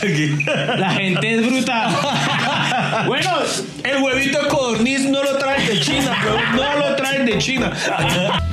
[0.77, 1.89] La gente es bruta.
[3.07, 3.29] Bueno,
[3.83, 7.71] el huevito de codorniz no lo traen de China, pero no lo traen de China.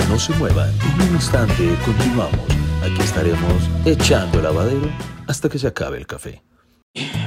[0.09, 2.41] No se muevan, en un instante continuamos.
[2.83, 4.91] Aquí estaremos echando el lavadero
[5.27, 6.43] hasta que se acabe el café.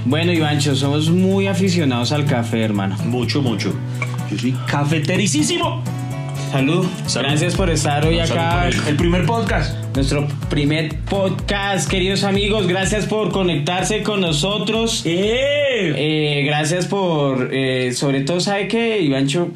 [0.05, 2.97] Bueno, Ivancho, somos muy aficionados al café, hermano.
[3.05, 3.73] Mucho, mucho.
[4.29, 5.84] Yo soy cafetericísimo.
[6.52, 6.86] Salud.
[7.08, 7.30] Salud.
[7.30, 8.68] Gracias por estar hoy acá.
[8.68, 9.74] El, primer podcast.
[9.96, 12.68] Nuestro primer podcast, queridos amigos.
[12.68, 15.04] Gracias por conectarse con nosotros.
[15.06, 15.94] ¡Eh!
[15.96, 19.48] Eh, gracias por, eh, sobre todo, ¿sabe qué, Ivancho?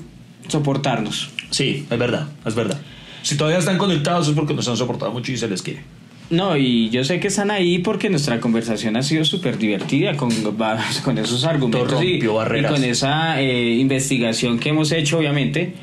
[0.48, 1.32] Soportarnos.
[1.50, 2.80] Sí, es verdad, es verdad.
[3.24, 5.82] Si todavía están conectados es porque nos han soportado mucho y se les quiere.
[6.30, 10.32] No, y yo sé que están ahí porque nuestra conversación ha sido súper divertida con,
[11.04, 15.74] con esos argumentos y, y con esa eh, investigación que hemos hecho, obviamente.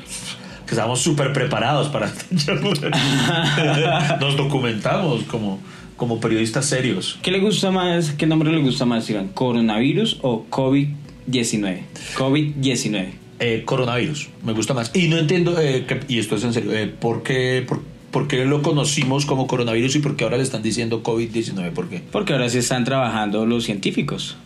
[0.65, 4.17] Que estamos súper preparados para esta charla.
[4.21, 5.59] Nos documentamos como,
[5.97, 7.19] como periodistas serios.
[7.21, 8.11] ¿Qué le gusta más?
[8.11, 9.29] ¿Qué nombre le gusta más, Iván?
[9.29, 11.79] ¿Coronavirus o COVID-19?
[12.15, 13.07] COVID-19.
[13.39, 14.91] Eh, coronavirus, me gusta más.
[14.93, 18.27] Y no entiendo, eh, que- y esto es en serio, eh, ¿por, qué, por, por
[18.29, 21.71] qué lo conocimos como coronavirus y por qué ahora le están diciendo COVID-19?
[21.71, 22.01] ¿Por qué?
[22.11, 24.37] Porque ahora sí están trabajando los científicos.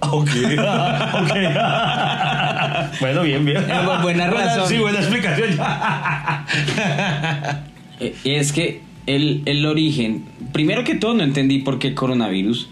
[0.12, 1.32] Ok, ok.
[3.00, 3.66] bueno, bien, bien.
[3.68, 4.66] Bu- buena razón.
[4.68, 5.58] Sí, buena explicación.
[8.00, 12.68] Eh, es que el, el origen, primero que todo no entendí por qué coronavirus.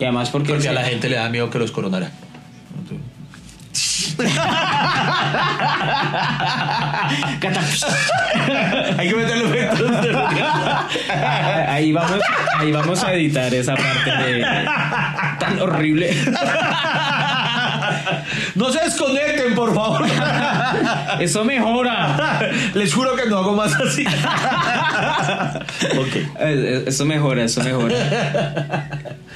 [0.00, 0.52] Y además porque...
[0.52, 2.10] Porque a la gente le da miedo que los coronara.
[8.98, 9.90] Hay que meterle efectos
[11.68, 12.20] ahí vamos,
[12.58, 14.44] ahí vamos a editar esa parte de
[15.38, 16.14] tan horrible.
[18.54, 20.04] No se desconecten, por favor.
[21.20, 22.50] Eso mejora.
[22.74, 24.04] Les juro que no hago más así.
[25.98, 26.16] ok.
[26.16, 27.94] Eh, eh, Eso mejora, eso mejora.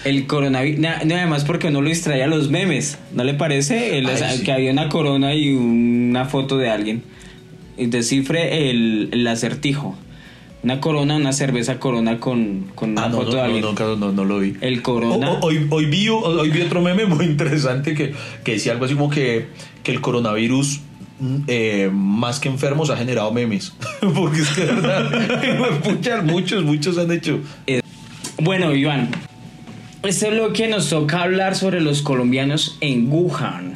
[0.05, 3.99] El coronavirus, na- no, además porque uno lo distraía a los memes, ¿no le parece?
[3.99, 4.45] El- Ay, o sea, sí.
[4.45, 7.03] Que había una corona y una foto de alguien.
[7.77, 9.97] Y descifre el, el acertijo.
[10.63, 13.65] Una corona, una cerveza corona con, con una Ah, no, foto de no, no, alguien.
[13.65, 14.55] no, no, no, no lo vi.
[14.61, 15.31] El corona.
[15.31, 18.85] O- o- hoy, hoy, vi, hoy vi otro meme muy interesante que, que decía algo
[18.85, 19.47] así como que,
[19.85, 20.81] que el coronavirus,
[21.21, 23.73] mm, eh, más que enfermos, ha generado memes.
[24.01, 25.11] Porque es que de verdad,
[25.85, 27.39] muchos, muchos, muchos han hecho.
[28.41, 29.11] Bueno, Iván,
[30.03, 33.75] este bloque nos toca hablar sobre los colombianos en Wuhan.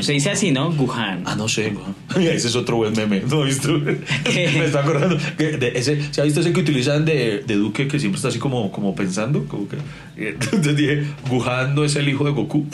[0.00, 0.70] Se dice así, ¿no?
[0.70, 1.22] Wuhan.
[1.26, 1.72] Ah, no sé,
[2.16, 3.22] ese es otro buen meme.
[3.28, 3.68] ¿No has visto?
[4.26, 5.18] Me está acordando.
[5.36, 8.28] que de ese, ¿Se ha visto ese que utilizan de, de Duque que siempre está
[8.28, 9.44] así como, como pensando?
[9.46, 9.76] Como que,
[10.16, 12.66] eh, entonces dije, Wuhan no es el hijo de Goku.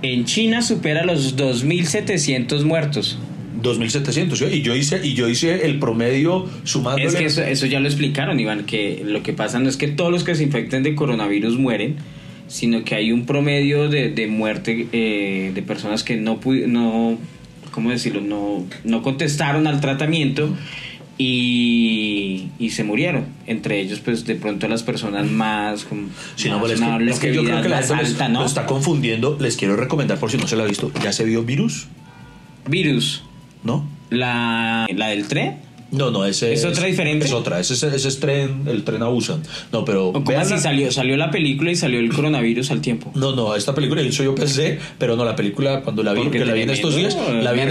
[0.00, 3.18] en China supera los 2.700 muertos.
[3.60, 4.44] 2700 ¿sí?
[4.46, 7.86] y yo hice y yo hice el promedio sumando Es que eso, eso ya lo
[7.86, 10.96] explicaron, Iván, que lo que pasa no es que todos los que se infecten de
[10.96, 11.96] coronavirus mueren,
[12.48, 17.18] sino que hay un promedio de, de muerte eh, de personas que no no
[17.72, 18.20] ¿cómo decirlo?
[18.20, 20.54] No, no contestaron al tratamiento
[21.18, 23.26] y, y se murieron.
[23.46, 26.98] Entre ellos, pues de pronto las personas más con Sí, no, más pero es, una
[26.98, 28.40] que, es que yo creo que la más les- alta, ¿no?
[28.40, 29.36] lo está confundiendo.
[29.40, 30.90] Les quiero recomendar por si no se lo ha visto.
[31.02, 31.86] ¿Ya se vio virus?
[32.68, 33.24] Virus,
[33.64, 33.84] ¿No?
[34.10, 35.56] la, la del tren.
[35.92, 37.26] No, no, ese ¿Es otra diferente?
[37.26, 39.42] Es otra, ese, es- ese es tren, el tren a Busan.
[39.72, 40.08] No, pero.
[40.08, 40.90] ¿O ¿Cómo así salió?
[40.90, 43.12] Salió la película y salió el coronavirus al tiempo.
[43.14, 46.38] No, no, esta película eso yo pensé, pero no, la película cuando la vi, Porque
[46.38, 47.68] que la vi en estos días, la vi en,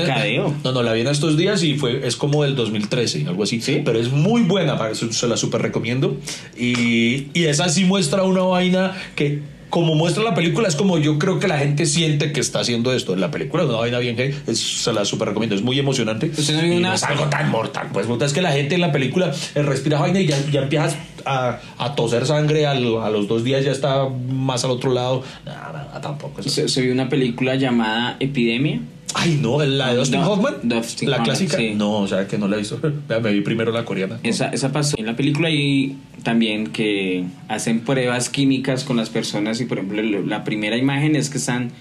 [0.64, 3.60] no, no, la vi en estos días y fue, es como del 2013, algo así.
[3.60, 3.82] ¿Sí?
[3.84, 6.18] Pero es muy buena, para se la súper recomiendo.
[6.58, 9.40] Y, y esa sí muestra una vaina que,
[9.72, 12.94] como muestra la película, es como yo creo que la gente siente que está haciendo
[12.94, 13.16] esto.
[13.16, 16.28] La película es una vaina bien que se la súper recomiendo, es muy emocionante.
[16.38, 18.76] ¿Usted no vio Y una- no es algo tan mortal, pues es que la gente
[18.76, 22.98] en la película eh, respira vaina y ya, ya empiezas a, a toser sangre, al-
[23.02, 25.24] a los dos días ya está más al otro lado.
[25.46, 26.42] Nada, nada, tampoco.
[26.42, 26.50] eso.
[26.52, 28.82] Se, se vio una película llamada Epidemia.
[29.14, 30.56] Ay, no, la de Dustin No, Hoffman.
[30.64, 31.58] Dustin la Hoffman, clásica.
[31.58, 31.74] sí.
[31.76, 32.80] No, o sea que no la he visto.
[33.22, 34.20] Me vi primero la coreana.
[34.24, 39.60] Esa, esa pasó en la película y también que hacen pruebas químicas con las personas
[39.62, 41.72] y por ejemplo lo- la primera imagen es que están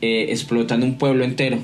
[0.00, 1.58] eh, explotando un pueblo entero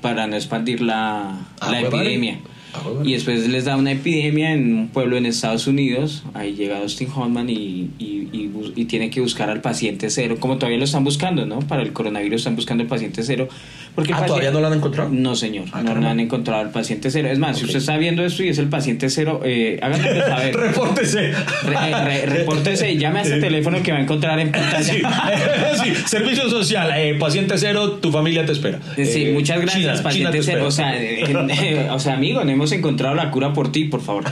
[0.00, 2.38] para no expandir la, Ah, la epidemia.
[2.74, 2.80] Ah.
[3.04, 6.22] Y después les da una epidemia en un pueblo en Estados Unidos.
[6.34, 8.28] Ahí llega Dustin Hoffman y, y,
[8.76, 10.36] y tiene que buscar al paciente cero.
[10.38, 11.60] Como todavía lo están buscando, ¿no?
[11.60, 13.48] Para el coronavirus están buscando el paciente cero.
[13.96, 15.08] Porque el Ah, ¿todavía no lo han encontrado?
[15.10, 15.64] No, señor.
[15.72, 17.28] Ah, no, no han encontrado al paciente cero.
[17.28, 20.54] Es más, si usted está viendo esto y es el paciente cero, eh, háganme saber.
[20.56, 21.32] Repórtese.
[21.64, 24.82] Re- re- repórtese y llame a este teléfono que va a encontrar en pantalla.
[24.84, 25.00] Sí,
[25.82, 28.78] sí, servicio social, eh, paciente cero, tu familia te espera.
[28.96, 30.66] Sí, Eh, muchas gracias, China- paciente te cero.
[30.66, 31.24] O sea, eh,
[31.62, 34.24] eh, o sea, amigo, no hemos encontrado la cura por ti, por favor.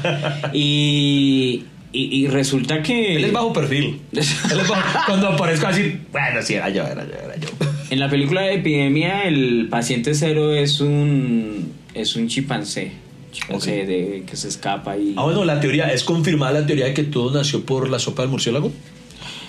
[0.53, 3.17] Y, y, y resulta que...
[3.17, 4.01] Él es bajo perfil.
[4.13, 7.49] Él es bajo- cuando aparezca así, bueno, sí, era yo, era yo, era yo.
[7.91, 12.93] En la película de Epidemia, el paciente cero es un, es un chimpancé.
[13.33, 15.15] Chimpancé de, que se escapa y...
[15.17, 18.23] Ah, bueno, la teoría, ¿es confirmada la teoría de que todo nació por la sopa
[18.23, 18.73] del murciélago?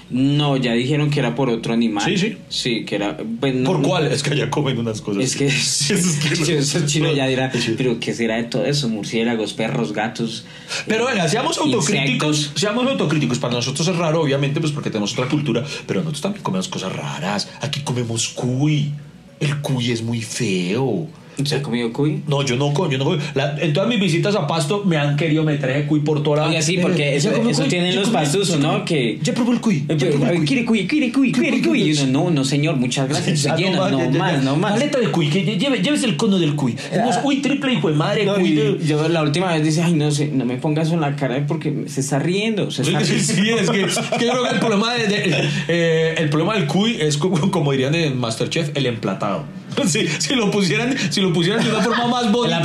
[0.09, 2.03] No, ya dijeron que era por otro animal.
[2.05, 2.37] Sí, sí.
[2.47, 3.17] Sí, que era...
[3.39, 4.07] pues, no- ¿Por no- cuál?
[4.07, 5.23] Es que allá comen unas cosas.
[5.23, 7.73] Es que Sí, es que- esos chinos ya dirán, Sí.
[7.75, 8.87] pero ¿qué será de todo eso?
[8.87, 10.45] Murciélagos, perros, gatos.
[10.87, 12.59] Pero eh, venga, seamos autocríticos, insectos.
[12.61, 13.39] seamos autocríticos.
[13.39, 16.93] Para nosotros es raro, obviamente, pues porque tenemos otra cultura, pero nosotros también comemos cosas
[16.95, 17.49] raras.
[17.61, 18.91] Aquí comemos cuy.
[19.39, 21.07] El cuy es muy feo.
[21.43, 22.21] ¿Se ha comido cuy?
[22.27, 23.17] No, yo no como, yo no como.
[23.33, 26.37] La- en todas mis visitas a Pasto me han querido meter ese cuy por toda
[26.37, 27.69] la Oiga, sí, porque eso, ¿ya comió eso cuy?
[27.69, 28.11] tienen ¿Ya los
[28.49, 28.85] ¿Ya ¿no?
[28.85, 29.19] Que...
[29.21, 29.83] Ya probó el cuy.
[29.89, 30.45] Eh, el cuy.
[30.45, 31.81] Quiere cuy, quiere cuy, quiere cuy.
[31.83, 33.45] Y uno, no, no, señor, muchas gracias.
[33.57, 34.71] Lleno, más, no más, no más.
[34.73, 36.73] Paleta de cuy, que lleve, llévese el cono del cuy.
[36.89, 38.79] Tenemos, uy, triple hijo de madre, cuy.
[38.85, 41.85] yo la última vez dice, ay, no sé, no me pongas en la cara porque
[41.87, 42.71] se está riendo.
[42.71, 43.23] Se está riendo.
[43.23, 43.81] sí, es que,
[44.25, 47.71] yo creo que el problema, de, de- eh, el problema del cuy es como, como
[47.71, 49.43] dirían en Masterchef, el emplatado.
[49.87, 52.61] Sí, si lo pusieran, si lo pusieran de una forma más bonita,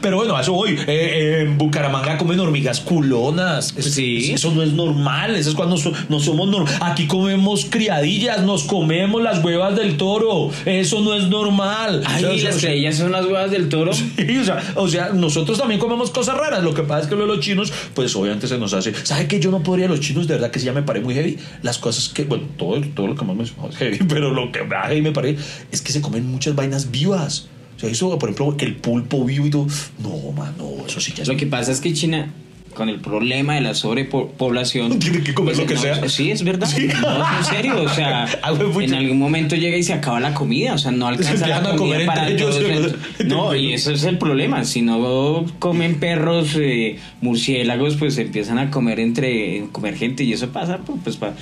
[0.00, 0.72] pero bueno, a eso voy.
[0.72, 3.74] Eh, eh, en Bucaramanga comen hormigas culonas.
[3.76, 4.32] Es- Sí.
[4.32, 5.36] Eso no es normal.
[5.36, 6.74] Eso es cuando so- no somos normal.
[6.80, 10.50] Aquí comemos criadillas, nos comemos las huevas del toro.
[10.64, 12.02] Eso no es normal.
[12.06, 13.92] Ay, O sea, las creillas son las huevas del toro.
[14.22, 16.62] Sí, o, sea, o sea, nosotros también comemos cosas raras.
[16.62, 18.94] Lo que pasa es que lo de los chinos, pues obviamente se nos hace.
[19.04, 20.26] ¿Sabe que yo no podría los chinos?
[20.26, 21.38] De verdad que sí ya me parece muy heavy.
[21.62, 24.62] Las cosas que, bueno, todo, todo lo que más me es heavy, pero lo que
[24.64, 27.46] más heavy me parece es que se comen muchas vainas vivas.
[27.76, 29.66] O sea, eso, por ejemplo, que el pulpo vivo y todo.
[29.98, 31.28] No, mano, eso sí ya es.
[31.28, 32.32] Lo que pasa es que China,
[32.74, 34.98] con el problema de la sobrepoblación...
[34.98, 36.08] Tiene que comer lo que no, sea.
[36.08, 36.66] Sí, es verdad.
[36.66, 36.88] Sí.
[37.00, 37.82] No, en serio.
[37.82, 38.26] O sea,
[38.80, 40.74] en algún momento llega y se acaba la comida.
[40.74, 42.94] O sea, no alcanza la comida comer para ellos, todos.
[43.26, 44.64] No, y eso es el problema.
[44.64, 50.24] Si no comen perros, eh, murciélagos, pues empiezan a comer entre comer gente.
[50.24, 51.34] Y eso pasa pues para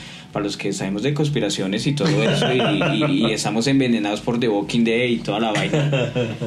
[0.45, 2.47] los que sabemos de conspiraciones y todo eso.
[2.53, 5.91] Y, y- y estamos envenenados por The Walking Dead y toda la vaina.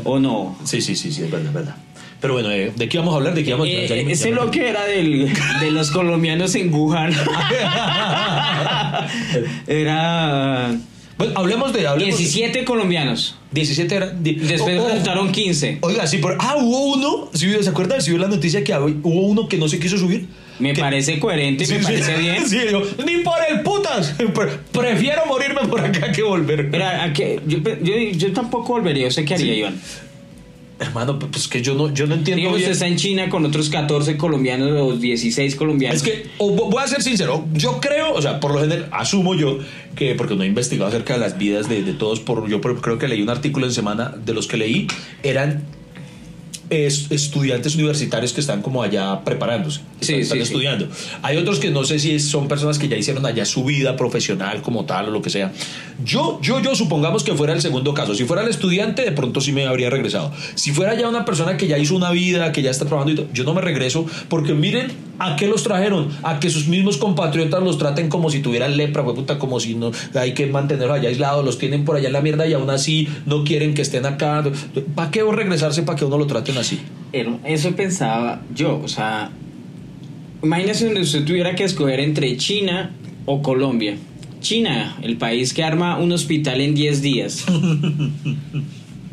[0.04, 0.58] ¿O no?
[0.64, 1.76] Sí, sí, sí, sí, es verdad, es verdad.
[2.24, 3.34] Pero bueno, eh, ¿de qué vamos a hablar?
[3.36, 6.56] ¿De qué vamos Eh, ya- ya- ese ya- lo que era del, de los colombianos
[6.56, 7.12] en Wuhan.
[9.68, 10.72] era
[11.18, 11.86] Bueno, hablemos de.
[11.86, 13.36] Hablemos 17 colombianos.
[13.52, 14.10] 17 era.
[14.10, 15.78] di- Después Oh, resultaron 15.
[15.82, 16.38] Oiga, sí, pero.
[16.40, 17.30] Ah, hubo uno.
[17.34, 18.02] ¿sí, ¿Se acuerdan?
[18.02, 20.26] ¿Sí vio la noticia que hubo uno que no se quiso subir?
[20.60, 21.86] Me Que- parece coherente, Sí, me sí.
[21.86, 22.46] parece bien.
[22.48, 24.16] Sí, yo, ni por el putas.
[24.18, 26.72] Pre- Prefiero morirme por acá que volver.
[26.72, 27.40] Pero ¿a qué?
[27.48, 29.08] Yo, yo, yo tampoco volvería.
[29.08, 29.54] ¿Usted qué haría.
[29.56, 29.80] Iván?
[30.84, 32.38] Hermano, pues que yo no, yo no entiendo.
[32.38, 32.72] Digamos, bien.
[32.72, 35.98] usted está en China con otros 14 colombianos o 16 colombianos.
[35.98, 39.60] Es que, voy a ser sincero, yo creo, o sea, por lo general, asumo yo
[39.96, 42.98] que, porque no he investigado acerca de las vidas de, de todos, por, yo creo
[42.98, 44.88] que leí un artículo en semana, de los que leí,
[45.24, 45.64] eran
[46.74, 50.52] es- estudiantes universitarios que están como allá preparándose, que Sí, están, están sí, sí.
[50.52, 50.88] estudiando.
[51.22, 54.62] Hay otros que no sé si son personas que ya hicieron allá su vida profesional
[54.62, 55.52] como tal o lo que sea.
[56.04, 58.16] Yo, yo, yo supongamos que fuera el segundo caso.
[58.16, 60.32] Si fuera el estudiante, de pronto sí me habría regresado.
[60.56, 63.16] Si fuera ya una persona que ya hizo una vida, que ya está trabajando y
[63.16, 66.98] todo, yo no me regreso porque miren a qué los trajeron, a que sus mismos
[66.98, 71.10] compatriotas los traten como si tuvieran lepra, puta, como si no hay que mantenerlos allá
[71.10, 74.06] aislados, los tienen por allá en la mierda y aún así no quieren que estén
[74.06, 74.44] acá.
[74.96, 76.63] ¿Para qué regresarse para que uno lo traten así?
[77.12, 79.30] Pero Eso pensaba yo, o sea,
[80.42, 82.92] imagínese donde usted tuviera que escoger entre China
[83.26, 83.98] o Colombia.
[84.42, 87.46] China, el país que arma un hospital en 10 días.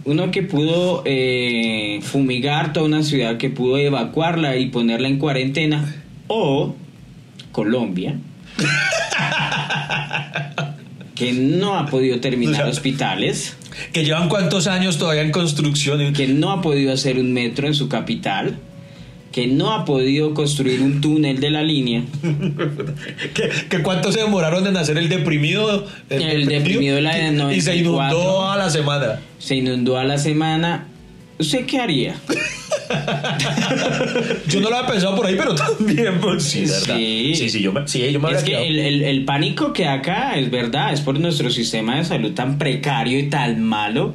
[0.04, 5.94] Uno que pudo eh, fumigar toda una ciudad, que pudo evacuarla y ponerla en cuarentena.
[6.26, 6.74] O
[7.52, 8.18] Colombia,
[11.14, 13.56] que no ha podido terminar hospitales,
[13.92, 16.12] Que llevan cuántos años todavía en construcción.
[16.12, 18.58] que no ha podido hacer un metro en su capital,
[19.32, 22.02] que no ha podido construir un túnel de la línea.
[23.34, 25.86] que, que cuánto se demoraron en hacer el deprimido.
[26.08, 28.18] El deprimido de la de Y se 94.
[28.18, 29.20] inundó a la semana.
[29.38, 30.86] Se inundó a la semana.
[31.38, 32.16] ¿Usted qué haría?
[34.48, 36.20] Yo no lo había pensado por ahí, pero también.
[36.20, 36.96] Pues, sí, ¿verdad?
[36.96, 37.32] Sí.
[37.36, 40.50] sí, sí, yo me, sí, yo me Es que el- el pánico que acá es
[40.50, 44.14] verdad, es por nuestro sistema de salud tan precario y tan malo,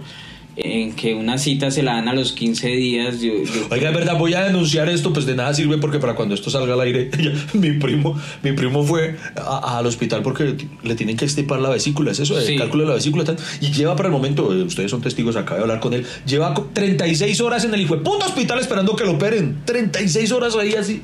[0.58, 3.20] en que una cita se la dan a los 15 días.
[3.22, 6.16] Yo, yo- Oiga, es verdad, voy a denunciar esto, pues de nada sirve porque para
[6.16, 7.10] cuando esto salga al aire,
[7.54, 12.12] mi primo, mi primo fue a- al hospital porque le tienen que extirpar la vesícula,
[12.12, 12.56] es eso, el Sí.
[12.56, 15.58] cálculo de la vesícula, tal, y lleva para el momento, eh, ustedes son testigos, acabo
[15.58, 19.04] de hablar con él, lleva co- 36 horas en el hijo puto hospital esperando que
[19.04, 21.02] lo operen, 36 horas ahí así,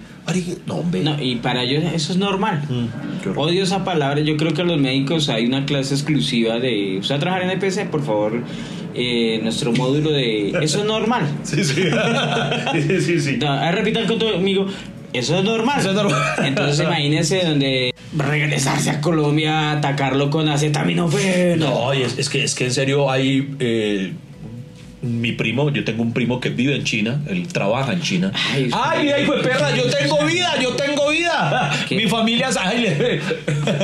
[0.65, 1.01] no hombre.
[1.03, 2.63] No, y para ellos eso es normal.
[2.69, 3.37] Mm.
[3.37, 4.21] Odio esa palabra.
[4.21, 6.99] Yo creo que a los médicos hay una clase exclusiva de.
[6.99, 7.89] ¿Usted va a trabajar en EPC?
[7.89, 8.41] Por favor,
[8.93, 10.49] eh, nuestro módulo de.
[10.61, 11.27] Eso es normal.
[11.43, 11.83] Sí, sí.
[12.73, 13.37] sí, sí, sí.
[13.37, 14.67] No, repitan conmigo.
[15.13, 15.79] Eso es normal.
[15.79, 16.21] Eso es normal.
[16.43, 21.59] Entonces imagínese donde regresarse a Colombia, atacarlo con acetaminofén.
[21.59, 23.55] No, es que, es que en serio hay...
[23.59, 24.13] eh,
[25.01, 28.31] mi primo, yo tengo un primo que vive en China, él trabaja en China.
[28.53, 31.71] Ay, Ay, mira, hijo de perra, yo tengo vida, yo tengo vida.
[31.87, 31.95] ¿Qué?
[31.95, 32.57] Mi familia es.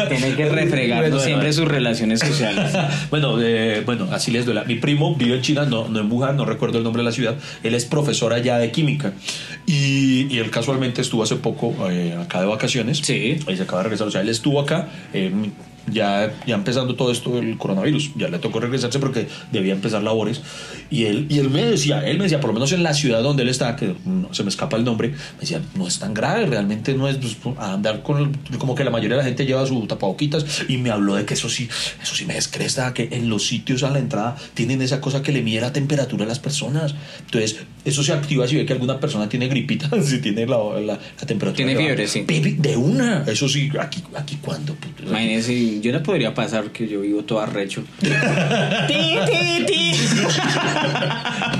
[0.09, 2.72] Tiene que refregar Bueno, siempre sus relaciones sociales.
[3.09, 4.63] bueno, eh, bueno, así les duele.
[4.65, 7.11] Mi primo vive en China, no, no en Wuhan, no recuerdo el nombre de la
[7.11, 7.36] ciudad.
[7.63, 9.13] Él es profesor allá de química.
[9.65, 12.99] Y, y él casualmente estuvo hace poco eh, acá de vacaciones.
[12.99, 13.39] Sí.
[13.47, 14.07] Y se acaba de regresar.
[14.07, 14.88] O sea, él estuvo acá.
[15.13, 15.32] eh,
[15.91, 20.41] ya, ya empezando todo esto del coronavirus, ya le tocó regresarse porque debía empezar labores.
[20.89, 23.21] Y él, y él me decía, él me decía, por lo menos en la ciudad
[23.23, 26.13] donde él está, que no, se me escapa el nombre, me decía, no es tan
[26.13, 28.17] grave, realmente no es pues, a andar con
[28.51, 31.25] el- como que la mayoría de la gente lleva su tapaboquitas y me habló de
[31.25, 31.67] que eso sí,
[32.01, 35.31] eso sí me descresta, que en los sitios a la entrada tienen esa cosa que
[35.31, 36.95] le mide la temperatura a las personas.
[37.25, 40.93] Entonces, eso se activa si ve que alguna persona tiene gripita, si tiene la, la,
[40.93, 41.55] la temperatura.
[41.55, 42.23] Tiene fiebre, sí.
[42.57, 44.73] De una, eso sí, aquí, aquí cuando.
[44.75, 45.03] puto?
[45.82, 47.84] Yo no podría pasar que yo vivo todo arrecho.
[48.01, 48.07] Ti,
[49.28, 49.91] ti, ti.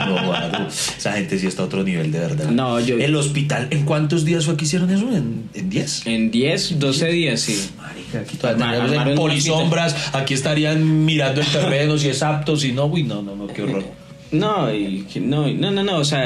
[0.08, 2.50] No, esa gente sí está a otro nivel, de verdad.
[2.50, 5.10] No, yo- El hospital, ¿en cuántos días fue que hicieron eso?
[5.12, 6.08] ¿En, en 10?
[6.08, 7.70] En 10, 12 días, sí.
[7.78, 12.86] Marica, aquí todavía en polisombras, aquí estarían mirando el terreno, si es apto, si no,
[12.86, 13.84] uy, no, no, no, qué horror.
[14.32, 16.26] No, y, no, no, no, no, o sea,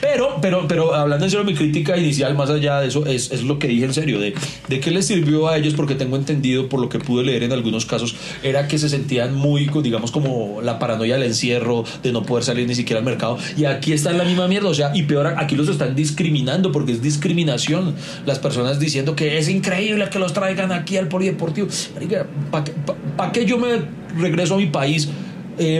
[0.00, 3.42] Pero, pero, pero hablando en serio, mi crítica inicial, más allá de eso, es, es
[3.42, 4.34] lo que dije en serio, de,
[4.68, 7.52] de qué les sirvió a ellos, porque tengo entendido, por lo que pude leer en
[7.52, 12.22] algunos casos, era que se sentían muy, digamos, como la paranoia del encierro, de no
[12.22, 13.38] poder salir ni siquiera al mercado.
[13.58, 16.92] Y aquí está la misma mierda, o sea, y peor, aquí los están discriminando, porque
[16.92, 17.94] es discriminación.
[18.24, 21.68] Las personas diciendo que es increíble que los traigan aquí al polideportivo.
[22.50, 22.72] ¿Para qué,
[23.16, 23.82] pa' qué yo me
[24.18, 25.08] regreso a mi país?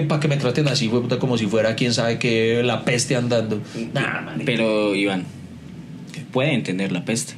[0.08, 3.16] Para que me traten así, fue puta, como si fuera quién sabe que la peste
[3.16, 3.60] andando.
[3.94, 5.24] Nah, pero Iván,
[6.32, 7.34] puede entender la peste.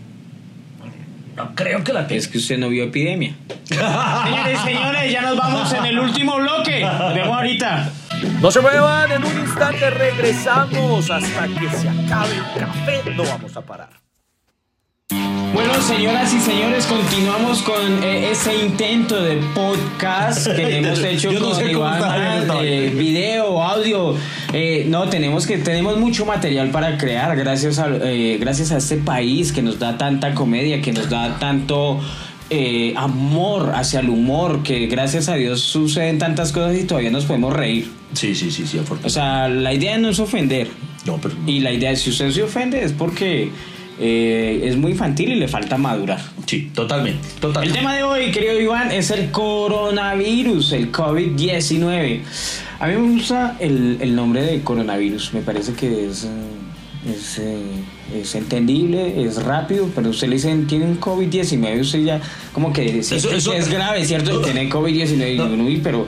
[1.37, 2.33] No creo que la Es peste.
[2.33, 3.35] que usted no vio epidemia.
[3.65, 6.81] Señores, señores, ya nos vamos en el último bloque.
[6.81, 7.91] Nos vemos ahorita.
[8.43, 13.01] No se muevan, en un instante regresamos hasta que se acabe el café.
[13.15, 14.00] No vamos a parar.
[15.53, 21.41] Bueno, señoras y señores, continuamos con eh, ese intento de podcast que hemos hecho Yo
[21.41, 24.15] no con sé Iván, eh, video, audio.
[24.53, 28.97] Eh, no, tenemos que tenemos mucho material para crear gracias a eh, gracias a este
[28.97, 31.99] país que nos da tanta comedia, que nos da tanto
[32.49, 37.25] eh, amor hacia el humor, que gracias a Dios suceden tantas cosas y todavía nos
[37.25, 37.91] podemos reír.
[38.13, 39.11] Sí, sí, sí, sí, O afortunadamente.
[39.11, 40.69] sea, la idea no es ofender.
[41.07, 41.35] No, pero.
[41.47, 43.51] Y la idea, si usted se ofende, es porque
[44.03, 46.21] eh, es muy infantil y le falta madurar.
[46.47, 47.29] Sí, totalmente.
[47.35, 47.79] El totalmente.
[47.79, 52.23] tema de hoy, querido Iván, es el coronavirus, el COVID-19.
[52.79, 56.29] A mí me gusta el, el nombre de coronavirus, me parece que es, eh,
[57.15, 57.61] es, eh,
[58.15, 62.21] es entendible, es rápido, pero usted le dicen, tiene un COVID-19, usted ya
[62.53, 64.41] como que Eso- eso- es grave, ¿cierto?
[64.41, 65.65] Tiene COVID-19, y No.
[65.65, 66.07] "Uy, pero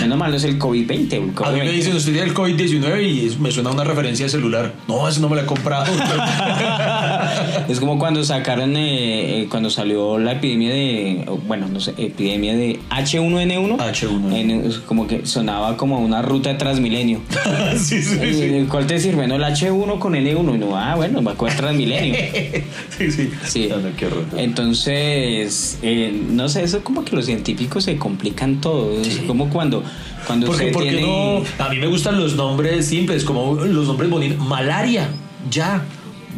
[0.00, 1.18] menos mal no es el COVID-20.
[1.18, 1.72] o el A mí me COVID-20".
[1.72, 4.74] dicen, usted tiene el COVID-19 y me suena una referencia de celular.
[4.88, 5.84] No, eso no me lo he comprado.
[7.68, 12.54] Es como cuando sacaron, eh, eh, cuando salió la epidemia de, bueno, no sé, epidemia
[12.54, 13.76] de H1N1.
[13.78, 14.34] H1N1.
[14.36, 17.20] En- como que sonaba como una ruta de Transmilenio.
[17.78, 18.66] sí, sí, ¿Y sí.
[18.68, 19.26] ¿Cuál te sirve?
[19.26, 20.54] No, el H1 con N1.
[20.54, 22.14] Y no, ah, bueno, va a coger Transmilenio.
[22.98, 23.30] sí, sí.
[23.44, 23.66] Sí.
[23.68, 24.24] No, no, qué horror.
[24.36, 29.00] Entonces, eh, no sé, eso como que los científicos se complican todo.
[29.00, 29.82] Es como cuando,
[30.26, 31.06] cuando Porque, usted porque tiene...
[31.06, 31.42] no.
[31.58, 34.38] A mí me gustan los nombres simples, como los nombres bonitos.
[34.46, 35.08] Malaria,
[35.50, 35.84] ya.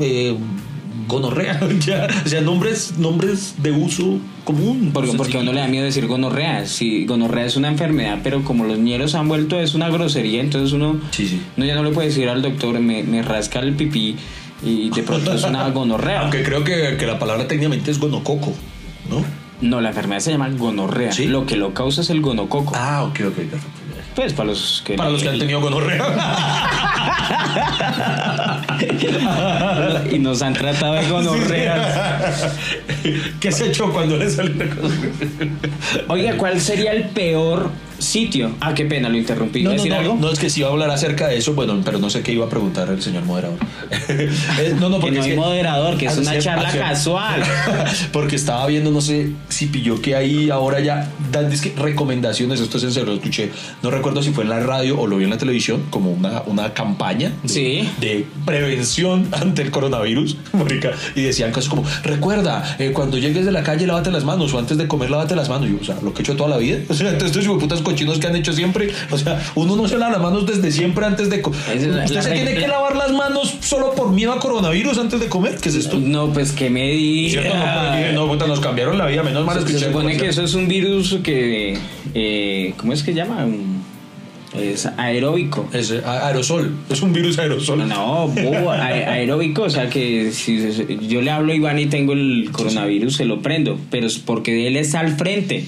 [0.01, 0.37] Eh,
[1.07, 2.09] gonorrea, ya.
[2.25, 4.91] O sea, nombres, nombres de uso común.
[4.93, 6.67] Porque, porque a uno le da miedo decir gonorrea.
[6.67, 10.73] Si gonorrea es una enfermedad, pero como los ñeros han vuelto es una grosería, entonces
[10.73, 11.41] uno, Sí, sí.
[11.57, 14.17] uno ya no le puede decir al doctor, me, me rasca el pipí
[14.65, 16.21] y de pronto es una gonorrea.
[16.21, 18.53] Aunque creo que, que la palabra técnicamente es gonococo,
[19.09, 19.25] ¿no?
[19.61, 21.13] No, la enfermedad se llama gonorrea.
[21.13, 21.27] ¿Sí?
[21.27, 22.75] Lo que lo causa es el gonococo.
[22.77, 23.85] Ah, ok, ok, perfecto.
[24.15, 24.95] Pues para los que...
[24.95, 26.05] Para los que han tenido gonorrea.
[30.13, 32.53] y nos han tratado de gonorreas.
[33.41, 35.13] ¿Qué se echó cuando le salió la gonorrea?
[36.09, 37.71] Oiga, ¿cuál sería el peor
[38.05, 38.53] sitio?
[38.61, 39.61] Ah, qué pena, lo interrumpí.
[39.61, 40.15] ¿Iba No, a no, decir no, algo?
[40.21, 42.33] no, es que sí iba a hablar acerca de eso, bueno, pero no sé qué
[42.33, 43.59] iba a preguntar el señor moderador.
[44.09, 47.43] Eh, no, no, que porque no es hay que- moderador, que es una charla casual.
[48.13, 52.85] Porque estaba viendo, no sé si pilló que ahí ahora ya dan recomendaciones, esto es
[52.85, 53.51] en serio, lo escuché,
[53.83, 56.43] no recuerdo si fue en la radio o lo vi en la televisión, como una,
[56.47, 57.89] una campaña de, Sí.
[58.01, 60.37] de prevención ante el coronavirus,
[61.15, 64.59] y decían cosas como, recuerda, eh, cuando llegues de la calle lávate las manos, o
[64.59, 66.51] antes de comer lávate las manos, y yo, o sea, lo que he hecho toda
[66.51, 68.91] la vida, o sea, entonces estos cochinos que han hecho siempre.
[69.11, 71.61] O sea, uno no se lava las manos desde siempre antes de comer.
[72.05, 75.57] ¿Usted se tiene que lavar las manos solo por miedo a coronavirus antes de comer?
[75.57, 75.99] ¿Qué es esto?
[75.99, 76.93] No, pues que me
[77.31, 77.55] ¿Cierto?
[77.55, 77.91] No, diga.
[77.91, 80.69] porque- no, puta, nos cambiaron la vida, menos mal Se, supone que eso es un
[80.69, 81.79] virus que,
[82.15, 83.47] eh, ¿cómo es que llama?
[84.61, 85.69] Es aeróbico.
[85.73, 87.89] Es aerosol, es un virus aerosol.
[87.89, 90.59] No, bobo, aeróbico, o sea que si
[91.09, 94.67] yo le hablo a Iván y tengo el coronavirus, se lo prendo, pero es porque
[94.69, 95.65] él está al frente.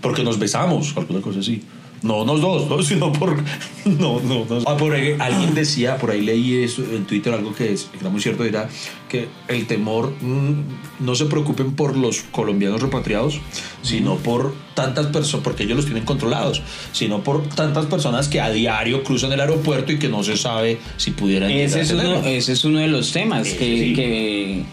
[0.00, 1.62] Porque nos besamos, alguna cosa así.
[2.04, 2.82] No, nos dos, ¿no?
[2.82, 3.42] sino por.
[3.86, 4.62] No, no, no.
[4.66, 8.10] Ah, por ahí, alguien decía, por ahí leí eso en Twitter, algo que, es, era
[8.10, 8.68] muy cierto, era
[9.08, 13.40] que el temor, mm, no se preocupen por los colombianos repatriados,
[13.82, 18.50] sino por tantas personas, porque ellos los tienen controlados, sino por tantas personas que a
[18.50, 22.18] diario cruzan el aeropuerto y que no se sabe si pudieran Ese llegar es, a
[22.18, 23.94] uno, ese es uno de los temas, Ese que, sí.
[23.94, 24.64] que,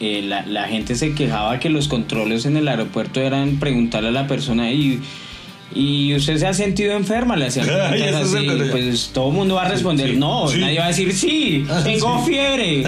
[0.00, 4.12] eh, la, la gente se quejaba que los controles en el aeropuerto eran preguntarle a
[4.12, 5.00] la persona y...
[5.74, 9.64] Y usted se ha sentido enferma, le hacían preguntas así, pues todo el mundo va
[9.64, 10.58] a responder, sí, no, sí.
[10.60, 12.30] nadie va a decir, sí, Ah, tengo sí.
[12.30, 12.84] fiebre,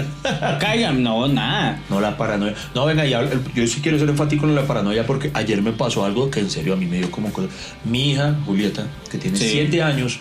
[0.61, 1.81] caigan, no, nada.
[1.89, 2.55] No, la paranoia.
[2.73, 3.21] No, venga, ya,
[3.53, 6.49] yo sí quiero ser enfático en la paranoia porque ayer me pasó algo que en
[6.49, 7.49] serio a mí me dio como cosa.
[7.83, 9.49] Mi hija, Julieta, que tiene Sí.
[9.51, 10.19] 7 años,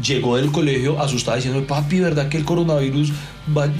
[0.00, 3.10] llegó del colegio asustada diciendo, papi, ¿verdad que el coronavirus
[3.56, 3.70] va-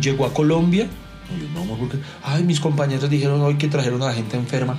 [0.00, 0.86] llegó a Colombia?
[1.34, 4.36] Y yo, no, amor, porque, ay, mis compañeros dijeron hoy que trajeron a la gente
[4.36, 4.76] enferma.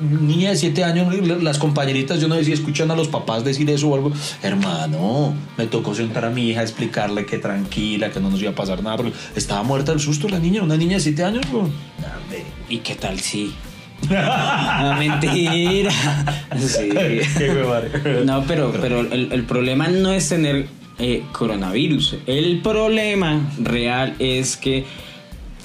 [0.00, 3.68] Niña de 7 años, las compañeritas, yo no sé si escuchan a los papás decir
[3.68, 4.10] eso o algo.
[4.42, 8.54] Hermano, me tocó sentar a mi hija, explicarle que tranquila, que no nos iba a
[8.54, 11.50] pasar nada, porque estaba muerta del susto la niña, una niña de 7 años.
[11.50, 11.68] bro.
[12.70, 13.54] ¿Y qué tal sí?
[14.08, 15.90] No, mentira.
[16.58, 16.88] Sí.
[18.24, 20.66] No, pero, pero el, el problema no es tener
[20.98, 22.16] eh, coronavirus.
[22.26, 24.84] El problema real es que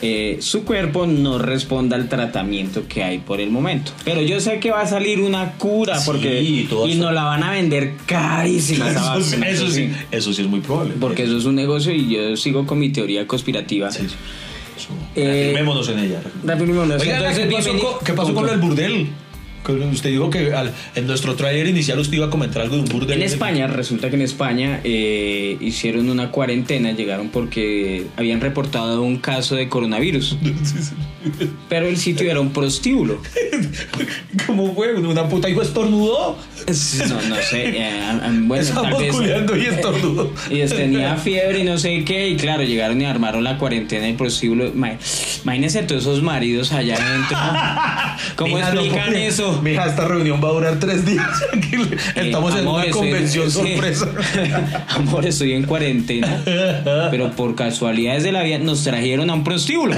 [0.02, 3.92] eh, su cuerpo no responda al tratamiento que hay por el momento.
[4.04, 7.52] Pero yo sé que va a salir una cura porque y nos la van a
[7.52, 8.90] vender carísima.
[8.92, 10.94] Eso, sí, vacuna, eso sí, eso sí es muy probable.
[11.00, 13.90] Porque eso es un negocio y yo sigo con mi teoría conspirativa.
[13.92, 14.04] Sí.
[14.06, 14.90] Eso.
[15.16, 15.24] Eh,
[15.54, 16.22] Reafirmémonos en ella.
[16.44, 17.02] reafirmémonos.
[17.02, 19.08] Oiga, Entonces, ¿qué pasó, bienvenido- con, qué pasó con el burdel?
[19.74, 22.88] Usted dijo que al- en nuestro tráiler inicial usted iba a comentar algo de un
[22.90, 23.18] burdel.
[23.18, 29.18] En España, resulta que en España eh, hicieron una cuarentena, llegaron porque habían reportado un
[29.18, 30.38] caso de coronavirus,
[31.70, 33.20] pero el sitio era un prostíbulo.
[34.48, 34.94] ¿Cómo fue?
[34.96, 36.38] ¿Una puta hijo estornudó?
[36.68, 37.92] No, no sé, eh,
[38.44, 39.16] bueno, Estamos vez...
[39.16, 40.32] culiando y estornudó.
[40.50, 44.16] Y tenía fiebre y no sé qué, y claro, llegaron y armaron la cuarentena del
[44.16, 44.72] prostíbulo.
[44.74, 44.98] Ma-
[45.44, 47.38] Imagínense todos esos maridos allá adentro.
[48.36, 49.28] ¿Cómo explican puede-
[49.62, 49.62] eso?
[49.62, 51.28] Mija, esta reunión va a durar tres días.
[52.16, 53.58] Estamos Eh, en amor, una estoy- convención sí.
[53.60, 54.08] sorpresa.
[54.96, 56.42] Amor, estoy en cuarentena.
[57.12, 59.96] Pero por casualidades de la vida nos trajeron a un prostíbulo.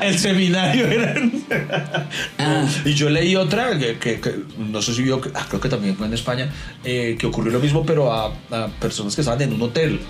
[0.00, 1.14] El seminario era.
[2.38, 2.66] Ah.
[2.84, 5.68] Y yo leí otra que, que- que no sé si vio, que- ah, creo que
[5.68, 6.50] también fue en España,
[6.84, 10.00] eh, que ocurrió lo mismo, pero a, a personas que estaban en un hotel.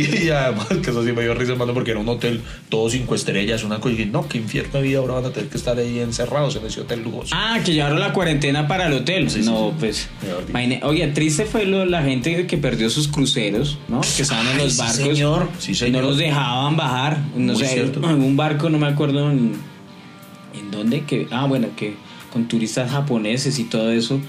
[0.00, 3.14] Y, además, que eso sí me dio risa, hermano, porque era un hotel todo cinco
[3.14, 3.94] estrellas, una cosa.
[3.94, 6.56] Y dije, no, qué infierno de vida, ahora van a tener que estar ahí encerrados
[6.56, 7.34] en ese hotel lujoso.
[7.36, 9.30] Ah, que llevaron la cuarentena para el hotel.
[9.30, 9.74] Sí, no, sí.
[9.78, 10.08] pues.
[10.48, 14.00] Imagine- Oye, triste fue lo- la gente que perdió sus cruceros, ¿no?
[14.00, 14.96] Que estaban en los sí, barcos.
[15.06, 15.48] señor.
[15.58, 16.02] Sí, y señor.
[16.02, 17.18] no los dejaban bajar.
[17.36, 18.00] No Muy sé, cierto.
[18.08, 19.54] en un barco, no me acuerdo en,
[20.58, 21.02] en dónde.
[21.04, 21.94] Que, ah, bueno, que
[22.32, 24.20] con turistas japoneses y todo eso.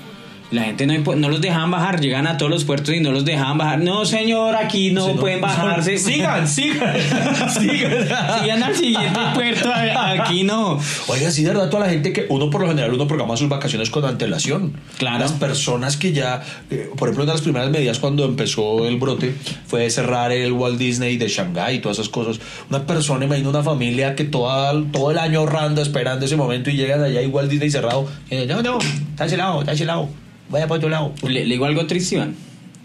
[0.52, 3.24] La gente no, no los dejaban bajar, llegan a todos los puertos y no los
[3.24, 3.80] dejaban bajar.
[3.80, 5.98] No, señor, aquí no pueden bajarse.
[6.12, 6.94] Sigan, sigan,
[7.58, 8.08] sigan.
[8.42, 10.78] Sigan al siguiente puerto, aquí no.
[11.08, 13.48] Oiga, sí, de verdad, toda la gente que uno por lo general uno programa sus
[13.48, 14.74] vacaciones con antelación.
[14.98, 15.20] Claro.
[15.20, 18.98] Las personas que ya, eh, por ejemplo, una de las primeras medidas cuando empezó el
[18.98, 19.34] brote
[19.68, 22.42] fue cerrar el Walt Disney de Shanghái y todas esas cosas.
[22.70, 26.76] Una persona, imagina una familia que toda, todo el año ahorrando, esperando ese momento y
[26.76, 28.08] llegan allá y Walt Disney cerrado.
[28.30, 30.10] Y dicen, no, no, está a ese lado, está a ese lado,
[30.52, 31.14] vaya para otro lado.
[31.24, 32.36] Le, le digo algo triste, Iván.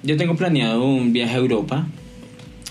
[0.03, 1.87] Yo tengo planeado un viaje a Europa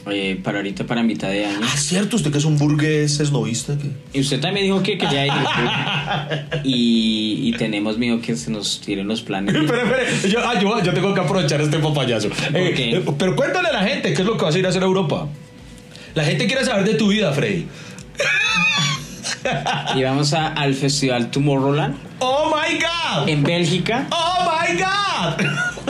[0.09, 1.59] eh, para ahorita, para mitad de año.
[1.63, 3.77] Ah, cierto, usted que es un burgués esnovista.
[3.77, 3.89] Que...
[4.17, 5.33] Y usted también dijo que quería ir.
[6.63, 9.53] y, y tenemos miedo que se nos tiren los planes.
[9.55, 12.29] Espera, espera, yo, ah, yo, yo tengo que aprovechar este papayazo.
[12.53, 12.91] Eh, qué?
[12.97, 14.83] eh, pero cuéntale a la gente qué es lo que vas a ir a hacer
[14.83, 15.27] a Europa.
[16.13, 17.65] La gente quiere saber de tu vida, Freddy.
[19.95, 23.27] Y vamos a- al festival Tomorrowland ¡Oh my God!
[23.29, 24.07] en Bélgica.
[24.11, 25.45] ¡Oh my God!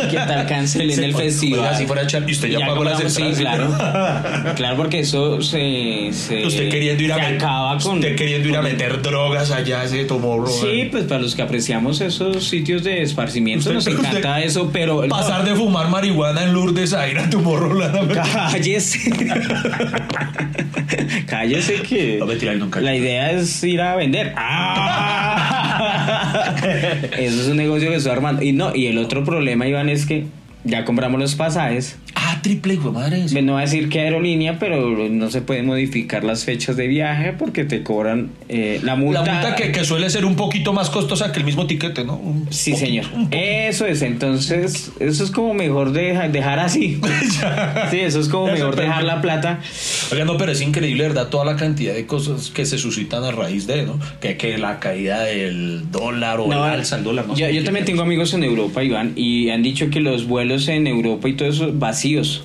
[0.10, 1.78] ¿Qué tal cancelen Sí, el oiga, festival?
[1.78, 4.54] si fuera a echar- y usted ya pagó las entradas, Sí, claro.
[4.56, 6.10] Claro, porque eso se.
[6.12, 7.96] se Usted queriendo ir a se acaba con.
[7.96, 10.48] usted queriendo ir a meter drogas allá, ese tomorrow.
[10.48, 15.08] Sí, pues para los que apreciamos esos sitios de esparcimiento nos encanta usted- eso, pero.
[15.08, 18.14] Pasar de fumar marihuana en Lourdes a ir a Tomorrowland.
[18.14, 19.00] Cállese.
[21.28, 24.34] Cállese que No, mentira, nunca- la idea es ir a vender.
[24.48, 25.55] Ah.
[27.18, 28.42] Eso es un negocio que estoy armando.
[28.42, 30.26] Y no, y el otro problema, Iván, es que
[30.66, 31.98] ya compramos los pasajes.
[32.16, 33.26] Ah, triple, hijo madre.
[33.44, 37.34] No va a decir qué aerolínea, pero no se pueden modificar las fechas de viaje
[37.38, 39.24] porque te cobran eh, la multa.
[39.24, 42.16] La multa que, que suele ser un poquito más costosa que el mismo tiquete, ¿no?
[42.16, 43.06] Un Sí, poquito, señor.
[43.32, 47.00] Eso es, entonces, eso es como mejor deja- dejar así.
[47.92, 49.60] Sí, eso es como Eso mejor dejar la plata.
[50.12, 51.28] Oiga, no, pero es increíble, ¿verdad?
[51.28, 54.00] Toda la cantidad de cosas que se suscitan a raíz de, ¿no?
[54.20, 57.36] Que, que la caída del dólar o No, el alza del dólar, ¿no?
[57.36, 60.88] yo, yo también tengo amigos en Europa, Iván, y han dicho que los vuelos en
[60.88, 62.44] Europa y todo eso vacíos.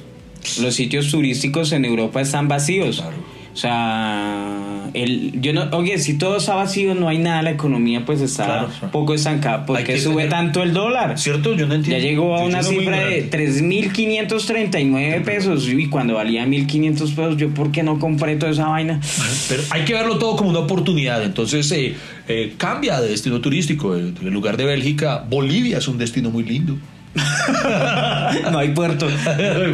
[0.60, 2.96] Los sitios turísticos en Europa están vacíos.
[3.00, 3.16] Claro.
[3.52, 8.04] O sea, el, yo no, oye, si todo está vacío, no hay nada, la economía
[8.06, 8.68] pues está Claro.
[8.92, 9.66] poco estancada.
[9.66, 11.18] ¿Por qué sube tener- tanto el dólar?
[11.18, 11.54] ¿Cierto?
[11.56, 12.06] Yo no Ya entiendo.
[12.06, 13.28] llegó a Yo una cifra de grande.
[13.30, 19.00] 3.539 pesos y cuando valía 1.500 pesos, yo ¿por qué no compré toda esa vaina?
[19.48, 21.22] Pero hay que verlo todo como una oportunidad.
[21.24, 21.94] Entonces, eh,
[22.28, 23.96] eh, cambia de destino turístico.
[23.96, 26.76] En lugar de Bélgica, Bolivia es un destino muy lindo.
[28.52, 29.08] no hay puerto.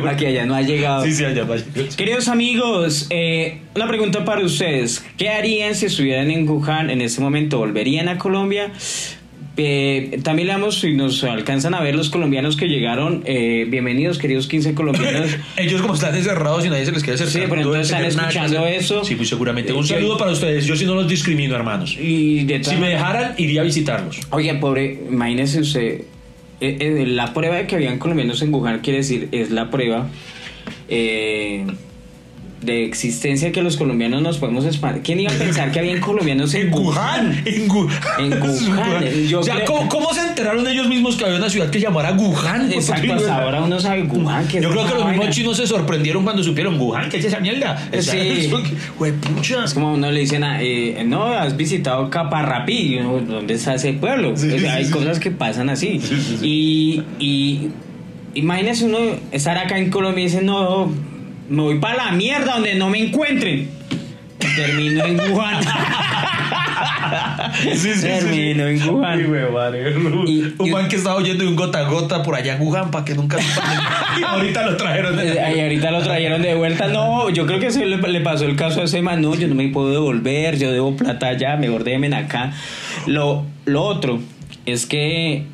[0.08, 1.04] Aquí allá no ha llegado.
[1.04, 1.56] Sí, sí, allá va.
[1.96, 5.04] Queridos amigos, eh, una pregunta para ustedes.
[5.16, 7.58] ¿Qué harían si estuvieran en Wuhan en este momento?
[7.58, 8.70] ¿Volverían a Colombia?
[9.58, 14.18] Eh, también le damos, si nos alcanzan a ver los colombianos que llegaron, eh, bienvenidos
[14.18, 15.30] queridos 15 colombianos.
[15.56, 17.32] Ellos como están encerrados y nadie se les quiere acercar.
[17.42, 19.02] Sí, pero entonces están nada escuchando eso.
[19.02, 19.72] Sí, muy seguramente.
[19.72, 20.66] Un Eh, saludo para ustedes.
[20.66, 21.96] Yo sí no los discrimino, hermanos.
[21.98, 24.20] y de Si me dejaran, iría a visitarlos.
[24.28, 26.02] Oye, pobre, imagínese usted,
[26.60, 30.08] eh, eh, la prueba de que habían colombianos en Wuhan quiere decir, es la prueba
[30.88, 31.66] eh,
[32.62, 35.02] de existencia que los colombianos nos podemos expandir.
[35.02, 37.42] ¿Quién iba a pensar que habían colombianos en, Wuhan?
[37.44, 37.90] En Wuhan.
[38.18, 39.04] En Wuhan.
[39.28, 41.78] Yo o sea, creo- ¿cómo, cómo se enteraron ellos mismos que había una ciudad que
[41.80, 42.72] llamara Wuhan?
[42.72, 44.48] Exacto, hasta ahora uno sabe Wuhan.
[44.48, 47.18] ¿qué es Yo creo esa que los mismos chinos se sorprendieron cuando supieron Wuhan, ¿qué
[47.18, 47.88] es esa mierda?
[47.96, 48.50] O sea, Sí.
[48.50, 49.64] que- Huepucha.
[49.64, 54.34] Es como uno le dicen, a, eh, no, has visitado Caparrapí, ¿dónde está ese pueblo?
[54.36, 54.90] Sí, O sea, sí, hay sí.
[54.90, 56.00] cosas que pasan así.
[56.42, 57.68] Y, y
[58.34, 58.98] imagínese uno
[59.30, 60.90] estar acá en Colombia y dice, no,
[61.48, 63.68] me voy para la mierda donde no me encuentren.
[64.56, 65.60] Termino en Wuhan.
[68.00, 69.18] Termino en Wuhan.
[69.20, 69.90] Ay, güey, madre.
[70.26, 72.90] Y- un man que estaba oyendo de un gota a gota por allá en Wuhan
[72.90, 73.38] para que nunca
[74.18, 76.88] y ahorita lo trajeron de Eh, Y ahorita lo trajeron de vuelta.
[76.88, 79.20] No, yo creo que se le, le pasó el caso a ese man.
[79.22, 82.52] No, yo no me puedo devolver, yo debo plata allá, mejor déjenme acá.
[83.06, 84.20] Lo, lo otro
[84.64, 85.44] es que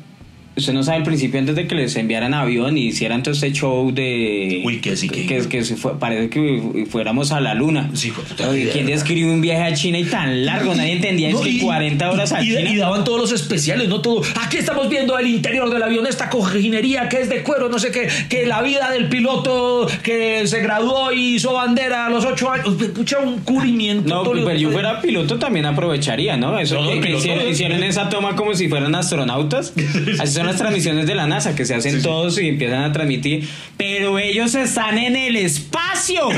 [0.55, 3.51] usted no sabe al principio antes de que les enviaran avión y hicieran todo este
[3.51, 4.61] show de.
[4.65, 7.89] Uy, que sí, que- que, que se fue- parece que fuéramos a la luna.
[7.93, 8.11] Sí,
[8.49, 8.69] Oye.
[8.71, 10.75] ¿Quién describe un viaje a China y tan largo?
[10.75, 12.69] Nadie entendía es No, que y- 40 horas a y, China.
[12.69, 14.21] y daban todos los especiales, no todo.
[14.41, 17.91] Aquí estamos viendo el interior del avión, esta cojinería que es de cuero, no sé
[17.91, 22.51] qué, que la vida del piloto que se graduó y hizo bandera a los ocho
[22.51, 22.75] años.
[22.95, 24.07] Pucha, un cubrimiento.
[24.09, 26.59] No, todo lo- pero yo fuera piloto también aprovecharía, ¿no?
[26.59, 27.17] Eso No, no, que,
[27.49, 29.73] hicieron esa toma como si fueran astronautas.
[30.19, 33.47] Así son las transmisiones de la NASA, que se hacen todos y empiezan a transmitir.
[33.77, 36.29] Pero ellos están en el espacio.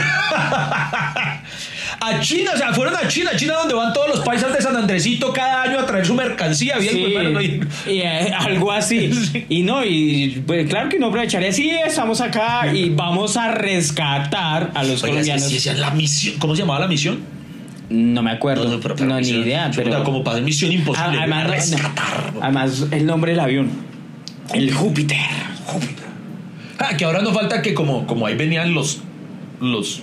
[2.01, 4.75] A China, o sea, fueron a China, China donde van todos los paisas de San
[4.75, 6.77] Andresito cada año a traer su mercancía.
[6.77, 9.45] Bien, Sí, pues, bueno, no hay- y, eh, algo así.
[9.49, 11.51] Y no, y pues, claro que no aprovecharía.
[11.53, 15.65] Sí, estamos acá y vamos a rescatar a los Oiga, colombianos.
[15.77, 16.35] la misión.
[16.39, 17.19] ¿Cómo se llamaba la misión?
[17.89, 18.67] No me acuerdo.
[18.67, 20.03] No, pero- pero ni misión- idea, pero.
[20.03, 21.17] Como para misión imposible.
[21.19, 21.53] Además, no, no.
[21.55, 22.33] rescatar.
[22.41, 23.69] además, el nombre del avión.
[24.53, 25.17] El Júpiter.
[26.79, 28.99] Ah, que ahora no falta que como, como ahí venían los,
[29.61, 30.01] los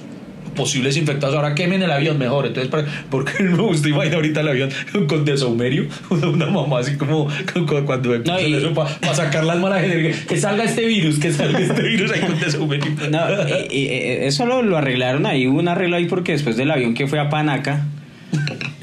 [0.57, 2.47] posibles infectados, ahora quemen el avión mejor.
[2.47, 4.71] Entonces, para- porque me gusta imaginar ahorita el avión
[5.09, 9.85] con desahumerio, una, una mamá así como, como cuando No, y- para sacar las malas
[9.85, 12.87] energías, que salga este virus, que salga este virus ahí con desahumerio.
[13.11, 13.19] No,
[13.49, 17.07] eh, eso lo, lo arreglaron ahí, hubo un arreglo ahí porque después del avión que
[17.07, 17.87] fue a Panaca,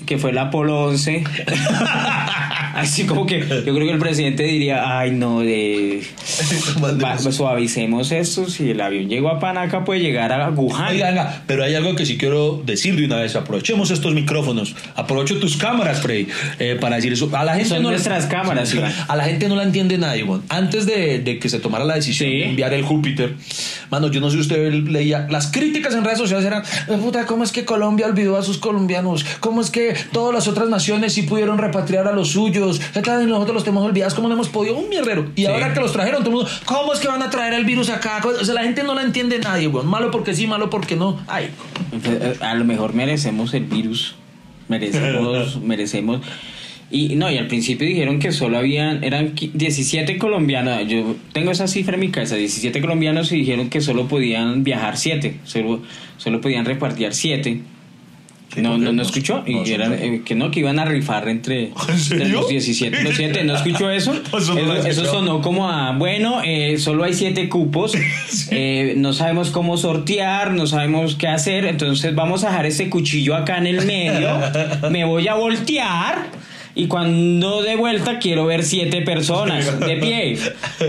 [0.09, 1.23] que fue el Apolo 11,
[2.73, 6.01] así como que yo creo que el presidente diría, ay no, de,
[7.03, 10.89] va- suavicemos esto, si el avión llegó a Panaca puede llegar a Wuhan.
[10.89, 13.35] Oiga, venga, pero hay algo que sí quiero decir de una vez.
[13.35, 14.75] Aprovechemos estos micrófonos.
[14.95, 16.27] Aprovecho tus cámaras, Freddy,
[16.59, 17.29] eh, para decir eso.
[17.33, 18.93] A la gente Son no, nuestras cámaras, Iván.
[19.07, 20.41] A la gente no la entiende nadie, Iván.
[20.49, 22.37] Antes de, de que se tomara la decisión Sí.
[22.39, 23.35] de enviar el Júpiter,
[23.89, 25.27] mano, yo no sé si usted leía.
[25.29, 28.57] Las críticas en redes sociales eran: "Eh, puta, ¿cómo es que Colombia olvidó a sus
[28.57, 29.25] colombianos?
[29.39, 32.81] ¿Cómo es que todas las otras naciones sí pudieron repatriar a los suyos?
[32.95, 34.13] Nosotros los tenemos olvidados.
[34.15, 34.75] ¿Cómo no hemos podido?
[34.77, 35.31] Un mierdero.
[35.35, 37.65] Y ahora que los trajeron, todo el mundo, ¿cómo es que van a traer el
[37.65, 38.21] virus acá?
[38.23, 39.87] O sea, la gente no la entiende nadie, weón.
[39.87, 41.19] Malo porque sí, malo porque no.
[41.27, 41.49] Ay,
[41.91, 44.15] Eh, A lo mejor merecemos el virus,
[44.67, 46.21] merecemos, merecemos.
[46.91, 51.51] Y no, y al principio dijeron que solo habían, eran qui- 17 colombianos, yo tengo
[51.51, 55.83] esa cifra en mi cabeza, 17 colombianos y dijeron que solo podían viajar 7, solo,
[56.17, 57.61] solo podían repartir 7.
[58.57, 59.43] No, no, no escuchó.
[59.47, 61.71] no, y eran, eh, que no, que iban a rifar entre,
[62.29, 63.43] los 17 y los 7.
[63.43, 64.13] ¿No escuchó eso?
[64.85, 67.93] Eso sonó como a, bueno, eh, solo hay 7 cupos.
[68.51, 71.65] eh, no sabemos cómo sortear, no sabemos qué hacer.
[71.65, 74.29] Entonces vamos a dejar ese cuchillo acá en el medio.
[74.89, 76.38] me voy a voltear.
[76.79, 80.37] Y cuando de vuelta quiero ver siete personas de pie.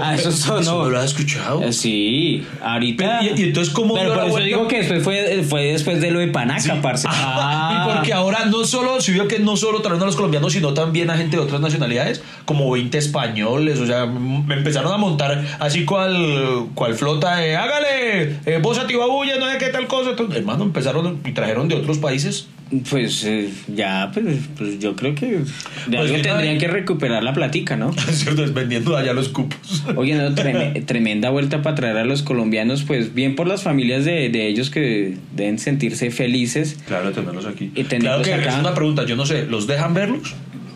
[0.01, 0.61] Ah, eso sonó.
[0.61, 1.63] ¿Eso no lo has escuchado?
[1.65, 3.19] Eh, Sí, ahorita.
[3.21, 4.47] Pero, ¿y- y entonces cómo Pero por la eso vuelta?
[4.47, 7.09] digo que después fue, fue después de lo de Panaca, parce.
[7.11, 10.53] Ah, y porque ahora no solo, se vio que no solo trajeron a los colombianos,
[10.53, 14.97] sino también a gente de otras nacionalidades, como 20 españoles, o sea, me empezaron a
[14.97, 19.87] montar así cual, cual flota de, hágale, eh, vos a Tibabuya, no sé qué tal
[19.89, 20.11] cosa.
[20.11, 22.47] Entonces, hermano, empezaron y trajeron de otros países.
[22.89, 25.45] Pues eh, ya, pues, pues yo creo que de
[25.89, 27.93] Pues algo tendrían que recuperar la platica, ¿no?
[28.13, 28.45] ¿Cierto?
[28.45, 29.83] Es vendiendo allá los cupos.
[29.97, 34.05] Oye, no, treme- tremenda vuelta para traer a los colombianos, pues bien por las familias
[34.05, 36.79] de, de ellos que deben sentirse felices.
[36.87, 37.73] Claro, tenerlos aquí.
[37.75, 38.55] Y tenerlos claro que acá.
[38.55, 40.35] es una pregunta, yo no sé, ¿los dejan verlos?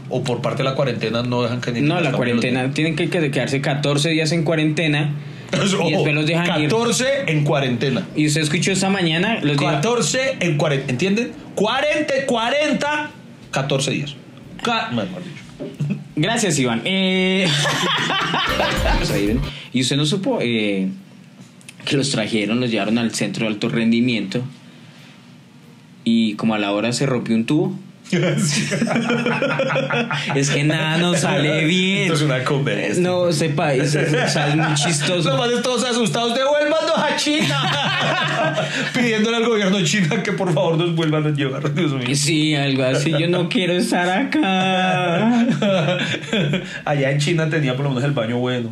[0.09, 3.09] ¿O por parte de la cuarentena no dejan que ni No, la cuarentena, tienen que
[3.09, 5.15] que quedarse 14 días en cuarentena
[5.59, 6.69] Ojo, y después los dejan ir.
[6.69, 8.07] 14 en cuarentena.
[8.17, 11.33] Y usted escuchó esta mañana, los dijo- 14 en 40, ¿entienden?
[11.55, 13.11] 40, 40,
[13.51, 14.17] 14 días.
[14.63, 16.01] Ca- mejor dicho.
[16.17, 16.83] Gracias, Iván.
[16.85, 17.47] Eh,
[19.73, 20.89] y usted no supo eh,
[21.85, 24.43] que los trajeron, los llevaron al centro de alto rendimiento
[26.05, 27.79] y como a la hora se rompió un tubo.
[30.35, 32.03] Es que nada nos sale bien.
[32.03, 33.01] Esto es una conversa.
[33.01, 35.31] No, sepa, es, es- muy chistoso.
[35.31, 37.61] Los manes todos asustados, devuélvanos a China.
[38.95, 41.73] Pidiéndole al gobierno de China que por favor nos vuelvan a llevar.
[41.75, 42.15] Dios mío.
[42.15, 43.11] Sí, algo así.
[43.19, 45.47] Yo no quiero estar acá.
[46.85, 48.71] Allá en China tenía por lo menos el baño bueno.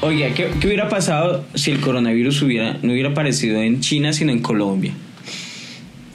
[0.00, 4.32] Oiga, ¿qué, qué hubiera pasado si el coronavirus hubiera, no hubiera aparecido en China, sino
[4.32, 4.92] en Colombia?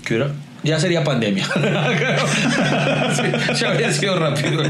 [0.05, 0.31] ¿Qué era?
[0.63, 1.45] Ya sería pandemia.
[3.15, 3.23] Sí,
[3.61, 4.63] ya habría sido rápido.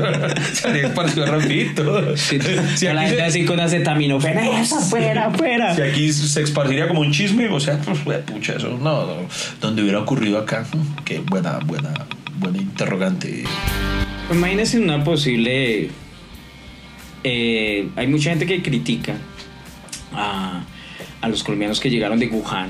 [0.54, 2.16] Se habría esparcido rapidito.
[2.16, 2.40] Sí,
[2.76, 4.38] Si la gente se- así con acetaminofén.
[4.62, 5.76] ¡Eso, afuera, afuera!
[5.76, 9.16] Si aquí se esparciría como un chisme, o sea, pues, pucha, eso no, no,
[9.60, 10.66] donde hubiera ocurrido acá,
[11.04, 11.94] qué buena, buena,
[12.40, 13.44] buena interrogante.
[14.32, 15.90] Imagínense una posible.
[17.24, 19.16] eh, hay mucha gente que critica
[20.14, 20.62] a,
[21.22, 22.70] a los colombianos que llegaron de Wuhan,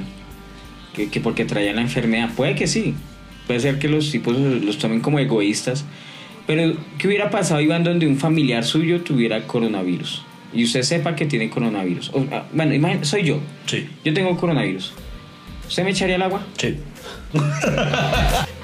[0.95, 2.29] que, que porque traían la enfermedad.
[2.35, 2.95] Puede que sí,
[3.47, 5.85] puede ser que los tipos los tomen como egoístas.
[6.45, 10.23] Pero, ¿qué hubiera pasado, Iván, donde un familiar suyo tuviera coronavirus?
[10.53, 12.09] Y usted sepa que tiene coronavirus.
[12.13, 13.39] O, ah, bueno, imagínese, soy yo.
[13.65, 14.93] Sí, Yo tengo coronavirus.
[15.67, 16.45] ¿Usted me echaría el agua?
[16.57, 16.75] sí.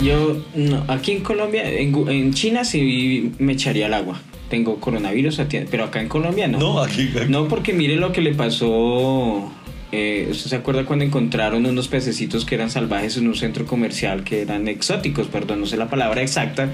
[0.01, 4.19] Yo, no, aquí en Colombia, en, en China sí me echaría el agua.
[4.49, 6.59] Tengo coronavirus, pero acá en Colombia no.
[6.59, 9.51] No, aquí- aquí- No, porque mire lo que le pasó.
[9.96, 14.24] Eh, ¿Usted se acuerda cuando encontraron unos pececitos que eran salvajes en un centro comercial,
[14.24, 16.68] que eran exóticos, perdón, no sé la palabra exacta?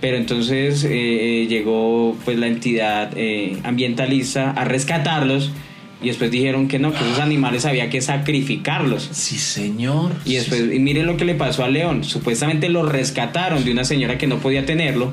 [0.00, 5.50] Pero entonces eh, llegó pues la entidad eh, ambientalista a rescatarlos
[6.00, 9.10] y después dijeron que no, que esos animales había que sacrificarlos.
[9.12, 10.12] Sí, señor.
[10.24, 12.02] Y después, y mire lo que le pasó a León.
[12.02, 15.12] Supuestamente lo rescataron de una señora que no podía tenerlo.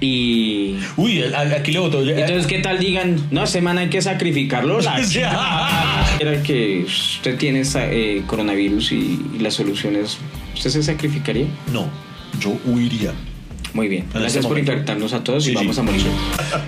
[0.00, 0.76] Y.
[0.96, 2.02] Uy, aquí le votó.
[2.02, 3.28] Entonces, ¿qué tal digan?
[3.30, 4.80] No, ese man hay que sacrificarlo.
[4.80, 5.00] La.
[6.20, 10.18] Era que usted tiene eh, coronavirus y, y la solución es.
[10.54, 11.46] ¿Usted se sacrificaría?
[11.72, 11.88] No,
[12.40, 13.12] yo huiría.
[13.74, 14.04] Muy bien.
[14.14, 15.80] En Gracias por infectarnos a todos y Sí, vamos sí.
[15.80, 16.02] a morir.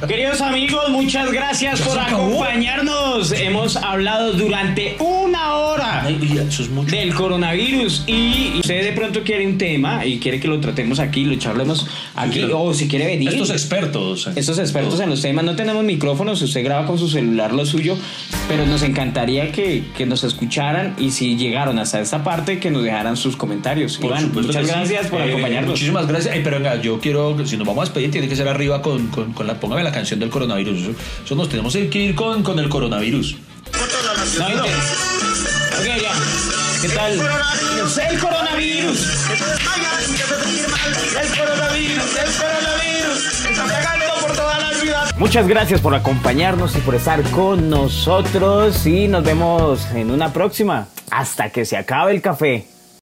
[0.08, 3.32] Queridos amigos, muchas gracias ¿Ya por acompañarnos.
[3.32, 6.90] Hemos hablado durante una hora Ay, y eso es mucho.
[6.94, 11.24] del coronavirus y usted de pronto quiere un tema y quiere que lo tratemos aquí,
[11.24, 13.28] lo charlemos aquí o si quiere venir.
[13.28, 14.28] Estos expertos.
[14.34, 17.96] Estos expertos en los temas, no tenemos micrófonos, usted graba con su celular lo suyo,
[18.48, 22.82] pero nos encantaría que, que nos escucharan y si llegaron hasta esta parte, que nos
[22.82, 23.96] dejaran sus comentarios.
[23.98, 25.70] Por Iván, muchas gracias por Eh, acompañarnos.
[25.70, 26.34] Muchísimas gracias.
[26.34, 29.08] Ay, pero venga, yo quiero, si nos vamos a despedir, tiene que ser arriba con,
[29.08, 30.80] con, con la, póngame la canción del coronavirus.
[30.80, 30.90] Eso,
[31.24, 33.36] eso nos tenemos que ir con, con el coronavirus.
[34.38, 34.46] No,
[35.78, 36.12] Ok, ya.
[36.80, 37.12] ¿Qué tal?
[37.12, 39.06] El coronavirus.
[41.16, 43.44] El coronavirus, el coronavirus.
[43.50, 45.16] Está pegando por toda la ciudad.
[45.18, 48.86] Muchas gracias por acompañarnos y por estar con nosotros.
[48.86, 50.88] Y nos vemos en una próxima.
[51.10, 52.66] Hasta que se acabe el café.